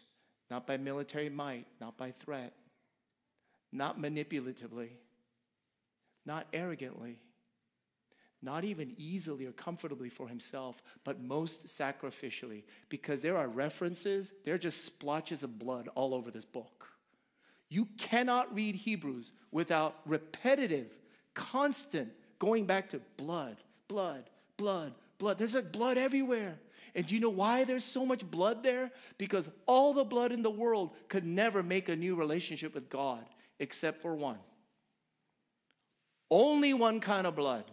not 0.50 0.66
by 0.66 0.76
military 0.76 1.30
might, 1.30 1.66
not 1.80 1.96
by 1.96 2.10
threat, 2.10 2.52
not 3.72 4.00
manipulatively, 4.00 4.90
not 6.26 6.46
arrogantly, 6.52 7.20
not 8.42 8.64
even 8.64 8.92
easily 8.98 9.46
or 9.46 9.52
comfortably 9.52 10.08
for 10.08 10.26
himself, 10.26 10.82
but 11.04 11.22
most 11.22 11.66
sacrificially, 11.66 12.64
because 12.88 13.20
there 13.20 13.36
are 13.36 13.46
references, 13.46 14.32
there 14.44 14.54
are 14.54 14.58
just 14.58 14.84
splotches 14.84 15.44
of 15.44 15.60
blood 15.60 15.88
all 15.94 16.12
over 16.12 16.30
this 16.30 16.44
book. 16.44 16.88
You 17.68 17.86
cannot 17.96 18.52
read 18.54 18.74
Hebrews 18.74 19.32
without 19.52 19.96
repetitive, 20.04 20.90
constant 21.34 22.10
going 22.40 22.66
back 22.66 22.90
to 22.90 23.00
blood, 23.16 23.58
blood, 23.86 24.28
blood, 24.56 24.92
blood. 25.22 25.38
There's 25.38 25.54
like 25.54 25.70
blood 25.70 25.96
everywhere. 25.96 26.58
And 26.94 27.06
do 27.06 27.14
you 27.14 27.20
know 27.20 27.30
why 27.30 27.64
there's 27.64 27.84
so 27.84 28.04
much 28.04 28.28
blood 28.28 28.62
there? 28.62 28.90
Because 29.16 29.48
all 29.66 29.94
the 29.94 30.04
blood 30.04 30.32
in 30.32 30.42
the 30.42 30.50
world 30.50 30.90
could 31.08 31.24
never 31.24 31.62
make 31.62 31.88
a 31.88 31.96
new 31.96 32.16
relationship 32.16 32.74
with 32.74 32.90
God 32.90 33.24
except 33.60 34.02
for 34.02 34.14
one. 34.16 34.38
Only 36.28 36.74
one 36.74 37.00
kind 37.00 37.26
of 37.26 37.36
blood. 37.36 37.64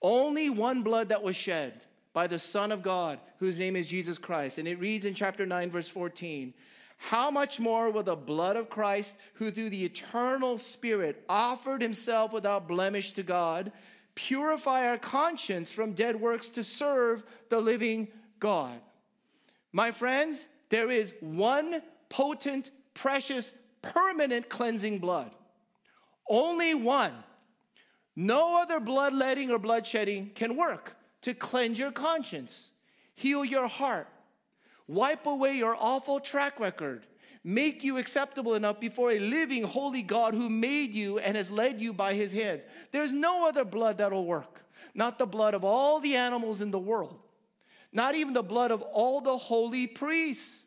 Only 0.00 0.48
one 0.48 0.82
blood 0.82 1.08
that 1.08 1.22
was 1.22 1.34
shed 1.34 1.80
by 2.12 2.26
the 2.26 2.38
Son 2.38 2.70
of 2.70 2.82
God, 2.82 3.18
whose 3.38 3.58
name 3.58 3.74
is 3.76 3.88
Jesus 3.88 4.18
Christ. 4.18 4.58
And 4.58 4.68
it 4.68 4.78
reads 4.78 5.04
in 5.04 5.14
chapter 5.14 5.44
9, 5.44 5.70
verse 5.70 5.88
14 5.88 6.54
How 6.96 7.30
much 7.30 7.58
more 7.58 7.90
will 7.90 8.04
the 8.04 8.14
blood 8.14 8.56
of 8.56 8.70
Christ, 8.70 9.14
who 9.34 9.50
through 9.50 9.70
the 9.70 9.84
eternal 9.84 10.58
Spirit 10.58 11.24
offered 11.28 11.82
himself 11.82 12.32
without 12.32 12.68
blemish 12.68 13.12
to 13.12 13.22
God, 13.22 13.72
purify 14.16 14.88
our 14.88 14.98
conscience 14.98 15.70
from 15.70 15.92
dead 15.92 16.20
works 16.20 16.48
to 16.48 16.64
serve 16.64 17.22
the 17.48 17.60
living 17.60 18.08
God. 18.40 18.80
My 19.72 19.92
friends, 19.92 20.48
there 20.70 20.90
is 20.90 21.14
one 21.20 21.82
potent, 22.08 22.72
precious, 22.94 23.52
permanent 23.82 24.48
cleansing 24.48 24.98
blood. 24.98 25.30
Only 26.28 26.74
one. 26.74 27.12
No 28.16 28.60
other 28.60 28.80
bloodletting 28.80 29.50
or 29.50 29.58
bloodshedding 29.58 30.34
can 30.34 30.56
work 30.56 30.96
to 31.22 31.34
cleanse 31.34 31.78
your 31.78 31.92
conscience, 31.92 32.70
heal 33.14 33.44
your 33.44 33.68
heart, 33.68 34.08
wipe 34.88 35.26
away 35.26 35.56
your 35.56 35.76
awful 35.78 36.20
track 36.20 36.58
record, 36.58 37.06
make 37.46 37.84
you 37.84 37.96
acceptable 37.96 38.54
enough 38.54 38.80
before 38.80 39.12
a 39.12 39.20
living, 39.20 39.62
holy 39.62 40.02
God 40.02 40.34
who 40.34 40.50
made 40.50 40.92
you 40.92 41.20
and 41.20 41.36
has 41.36 41.48
led 41.48 41.80
you 41.80 41.92
by 41.92 42.12
his 42.12 42.32
hands. 42.32 42.64
There's 42.90 43.12
no 43.12 43.46
other 43.46 43.64
blood 43.64 43.98
that'll 43.98 44.26
work. 44.26 44.62
Not 44.96 45.16
the 45.16 45.26
blood 45.26 45.54
of 45.54 45.62
all 45.62 46.00
the 46.00 46.16
animals 46.16 46.60
in 46.60 46.72
the 46.72 46.78
world, 46.78 47.20
not 47.92 48.16
even 48.16 48.34
the 48.34 48.42
blood 48.42 48.72
of 48.72 48.82
all 48.82 49.20
the 49.20 49.38
holy 49.38 49.86
priests. 49.86 50.64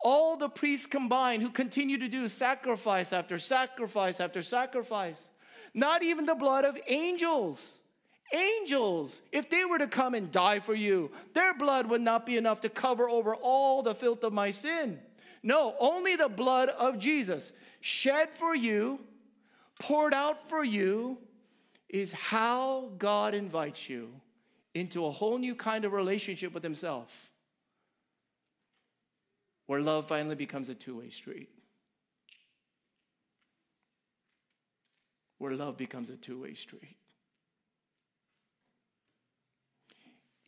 All 0.00 0.36
the 0.36 0.48
priests 0.48 0.86
combined 0.86 1.42
who 1.42 1.50
continue 1.50 1.96
to 1.98 2.08
do 2.08 2.28
sacrifice 2.28 3.12
after 3.12 3.38
sacrifice 3.38 4.20
after 4.20 4.42
sacrifice. 4.42 5.30
Not 5.74 6.02
even 6.02 6.26
the 6.26 6.34
blood 6.34 6.64
of 6.64 6.76
angels. 6.88 7.78
Angels, 8.32 9.22
if 9.32 9.48
they 9.48 9.64
were 9.64 9.78
to 9.78 9.86
come 9.86 10.14
and 10.14 10.30
die 10.30 10.58
for 10.58 10.74
you, 10.74 11.12
their 11.34 11.54
blood 11.54 11.86
would 11.86 12.00
not 12.00 12.26
be 12.26 12.36
enough 12.36 12.60
to 12.62 12.68
cover 12.68 13.08
over 13.08 13.34
all 13.34 13.82
the 13.82 13.94
filth 13.94 14.22
of 14.24 14.32
my 14.32 14.50
sin. 14.50 14.98
No, 15.46 15.76
only 15.78 16.16
the 16.16 16.28
blood 16.28 16.70
of 16.70 16.98
Jesus, 16.98 17.52
shed 17.80 18.30
for 18.30 18.56
you, 18.56 18.98
poured 19.78 20.12
out 20.12 20.48
for 20.48 20.64
you, 20.64 21.18
is 21.88 22.12
how 22.12 22.90
God 22.98 23.32
invites 23.32 23.88
you 23.88 24.10
into 24.74 25.06
a 25.06 25.10
whole 25.12 25.38
new 25.38 25.54
kind 25.54 25.84
of 25.84 25.92
relationship 25.92 26.52
with 26.52 26.64
Himself, 26.64 27.30
where 29.68 29.80
love 29.80 30.08
finally 30.08 30.34
becomes 30.34 30.68
a 30.68 30.74
two 30.74 30.98
way 30.98 31.10
street. 31.10 31.48
Where 35.38 35.52
love 35.52 35.76
becomes 35.76 36.10
a 36.10 36.16
two 36.16 36.42
way 36.42 36.54
street. 36.54 36.96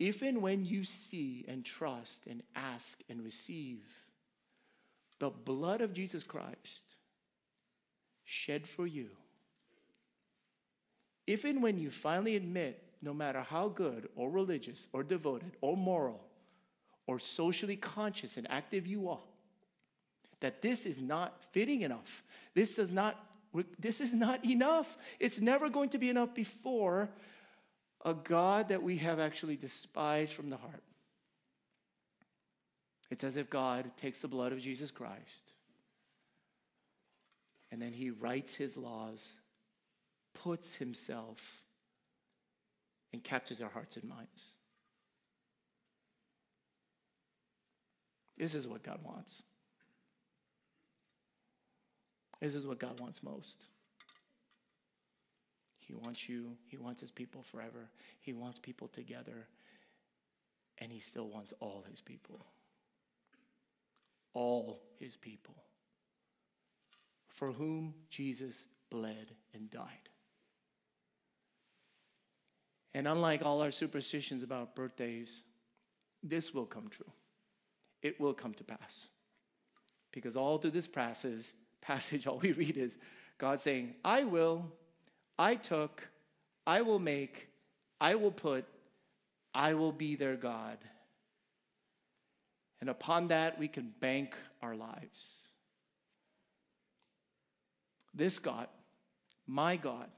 If 0.00 0.22
and 0.22 0.42
when 0.42 0.64
you 0.64 0.82
see 0.82 1.44
and 1.46 1.64
trust 1.64 2.26
and 2.26 2.42
ask 2.56 2.98
and 3.08 3.22
receive, 3.24 3.84
the 5.18 5.30
blood 5.30 5.80
of 5.80 5.92
Jesus 5.92 6.22
Christ 6.22 6.96
shed 8.24 8.66
for 8.66 8.86
you. 8.86 9.08
If 11.26 11.44
and 11.44 11.62
when 11.62 11.78
you 11.78 11.90
finally 11.90 12.36
admit, 12.36 12.82
no 13.02 13.14
matter 13.14 13.42
how 13.42 13.68
good 13.68 14.08
or 14.16 14.30
religious 14.30 14.88
or 14.92 15.02
devoted 15.02 15.52
or 15.60 15.76
moral 15.76 16.20
or 17.06 17.18
socially 17.18 17.76
conscious 17.76 18.36
and 18.36 18.50
active 18.50 18.86
you 18.86 19.08
are, 19.08 19.18
that 20.40 20.62
this 20.62 20.86
is 20.86 21.00
not 21.00 21.42
fitting 21.52 21.82
enough. 21.82 22.22
This 22.54 22.74
does 22.74 22.92
not 22.92 23.24
this 23.78 24.02
is 24.02 24.12
not 24.12 24.44
enough. 24.44 24.98
It's 25.18 25.40
never 25.40 25.70
going 25.70 25.88
to 25.90 25.98
be 25.98 26.10
enough 26.10 26.34
before 26.34 27.08
a 28.04 28.12
God 28.12 28.68
that 28.68 28.82
we 28.82 28.98
have 28.98 29.18
actually 29.18 29.56
despised 29.56 30.34
from 30.34 30.50
the 30.50 30.58
heart. 30.58 30.82
It's 33.10 33.24
as 33.24 33.36
if 33.36 33.48
God 33.48 33.90
takes 33.96 34.18
the 34.18 34.28
blood 34.28 34.52
of 34.52 34.60
Jesus 34.60 34.90
Christ 34.90 35.52
and 37.70 37.80
then 37.80 37.92
he 37.92 38.10
writes 38.10 38.54
his 38.54 38.76
laws, 38.76 39.32
puts 40.34 40.76
himself 40.76 41.62
and 43.12 43.22
captures 43.22 43.60
our 43.60 43.70
hearts 43.70 43.96
and 43.96 44.08
minds. 44.08 44.56
This 48.36 48.54
is 48.54 48.68
what 48.68 48.82
God 48.82 49.00
wants. 49.02 49.42
This 52.40 52.54
is 52.54 52.66
what 52.66 52.78
God 52.78 53.00
wants 53.00 53.22
most. 53.22 53.56
He 55.78 55.94
wants 55.94 56.28
you, 56.28 56.56
He 56.66 56.76
wants 56.76 57.00
His 57.00 57.10
people 57.10 57.42
forever. 57.42 57.88
He 58.20 58.32
wants 58.32 58.58
people 58.58 58.88
together, 58.88 59.48
and 60.76 60.92
He 60.92 61.00
still 61.00 61.28
wants 61.28 61.52
all 61.60 61.84
His 61.90 62.00
people. 62.00 62.44
All 64.34 64.80
His 64.98 65.16
people. 65.16 65.54
For 67.28 67.52
whom 67.52 67.94
Jesus 68.10 68.66
bled 68.90 69.32
and 69.54 69.70
died. 69.70 70.08
And 72.94 73.06
unlike 73.06 73.44
all 73.44 73.62
our 73.62 73.70
superstitions 73.70 74.42
about 74.42 74.74
birthdays, 74.74 75.42
this 76.22 76.52
will 76.52 76.66
come 76.66 76.88
true. 76.88 77.10
It 78.02 78.20
will 78.20 78.34
come 78.34 78.54
to 78.54 78.64
pass. 78.64 79.08
Because 80.12 80.36
all 80.36 80.58
through 80.58 80.72
this 80.72 80.88
passage, 80.88 81.52
passage, 81.80 82.26
all 82.26 82.38
we 82.38 82.52
read 82.52 82.76
is 82.76 82.98
God 83.38 83.60
saying, 83.60 83.94
I 84.04 84.24
will, 84.24 84.64
I 85.38 85.54
took, 85.54 86.08
I 86.66 86.82
will 86.82 86.98
make, 86.98 87.48
I 88.00 88.14
will 88.14 88.32
put, 88.32 88.64
I 89.54 89.74
will 89.74 89.92
be 89.92 90.16
their 90.16 90.36
God. 90.36 90.78
And 92.80 92.88
upon 92.90 93.28
that, 93.28 93.58
we 93.58 93.68
can 93.68 93.92
bank 94.00 94.34
our 94.62 94.76
lives. 94.76 95.42
This 98.14 98.38
God, 98.38 98.68
my 99.46 99.76
God, 99.76 100.08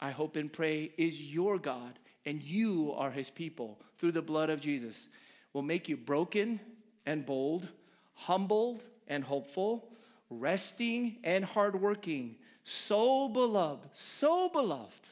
I 0.00 0.10
hope 0.10 0.36
and 0.36 0.52
pray, 0.52 0.92
is 0.96 1.20
your 1.20 1.58
God, 1.58 1.98
and 2.24 2.42
you 2.42 2.92
are 2.96 3.10
his 3.10 3.30
people 3.30 3.80
through 3.98 4.12
the 4.12 4.22
blood 4.22 4.50
of 4.50 4.60
Jesus, 4.60 5.08
will 5.52 5.62
make 5.62 5.88
you 5.88 5.96
broken 5.96 6.60
and 7.06 7.24
bold, 7.26 7.68
humbled 8.14 8.82
and 9.08 9.22
hopeful, 9.22 9.88
resting 10.30 11.18
and 11.24 11.44
hardworking, 11.44 12.36
so 12.64 13.28
beloved, 13.28 13.88
so 13.92 14.48
beloved, 14.48 15.08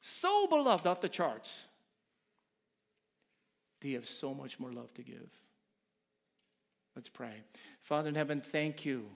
so 0.00 0.46
beloved 0.46 0.86
off 0.86 1.00
the 1.00 1.08
charts. 1.08 1.64
Do 3.80 3.88
you 3.88 3.96
have 3.96 4.06
so 4.06 4.34
much 4.34 4.58
more 4.58 4.72
love 4.72 4.92
to 4.94 5.02
give? 5.02 5.30
Let's 6.96 7.08
pray. 7.08 7.42
Father 7.80 8.08
in 8.08 8.14
heaven, 8.14 8.40
thank 8.40 8.84
you 8.84 9.06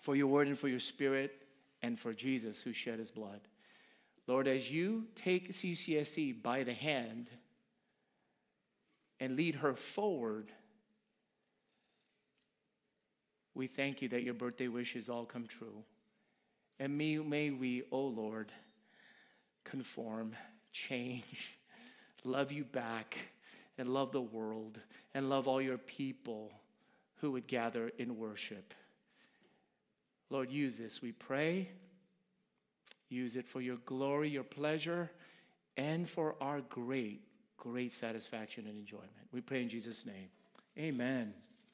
for 0.00 0.14
your 0.16 0.26
word 0.26 0.48
and 0.48 0.58
for 0.58 0.68
your 0.68 0.80
spirit 0.80 1.46
and 1.82 1.98
for 1.98 2.12
Jesus 2.12 2.60
who 2.60 2.72
shed 2.72 2.98
his 2.98 3.10
blood. 3.10 3.40
Lord, 4.26 4.46
as 4.46 4.70
you 4.70 5.06
take 5.14 5.52
CCSC 5.52 6.42
by 6.42 6.62
the 6.62 6.74
hand 6.74 7.30
and 9.18 9.34
lead 9.34 9.56
her 9.56 9.74
forward, 9.74 10.52
we 13.54 13.66
thank 13.66 14.02
you 14.02 14.08
that 14.10 14.22
your 14.22 14.34
birthday 14.34 14.68
wishes 14.68 15.08
all 15.08 15.24
come 15.24 15.46
true. 15.46 15.82
And 16.78 16.96
may, 16.96 17.16
may 17.18 17.50
we, 17.50 17.82
oh 17.90 18.06
Lord, 18.06 18.52
conform, 19.64 20.34
change, 20.72 21.58
love 22.24 22.52
you 22.52 22.64
back, 22.64 23.16
and 23.78 23.88
love 23.92 24.12
the 24.12 24.20
world, 24.20 24.78
and 25.14 25.28
love 25.28 25.48
all 25.48 25.60
your 25.60 25.78
people 25.78 26.52
who 27.16 27.32
would 27.32 27.46
gather 27.46 27.90
in 27.98 28.16
worship. 28.16 28.74
Lord, 30.30 30.50
use 30.50 30.76
this, 30.76 31.02
we 31.02 31.12
pray. 31.12 31.68
Use 33.08 33.34
it 33.34 33.46
for 33.48 33.60
your 33.60 33.78
glory, 33.86 34.28
your 34.28 34.44
pleasure, 34.44 35.10
and 35.76 36.08
for 36.08 36.36
our 36.40 36.60
great, 36.62 37.22
great 37.56 37.92
satisfaction 37.92 38.66
and 38.68 38.78
enjoyment. 38.78 39.10
We 39.32 39.40
pray 39.40 39.62
in 39.62 39.68
Jesus' 39.68 40.06
name. 40.06 40.28
Amen. 40.78 41.34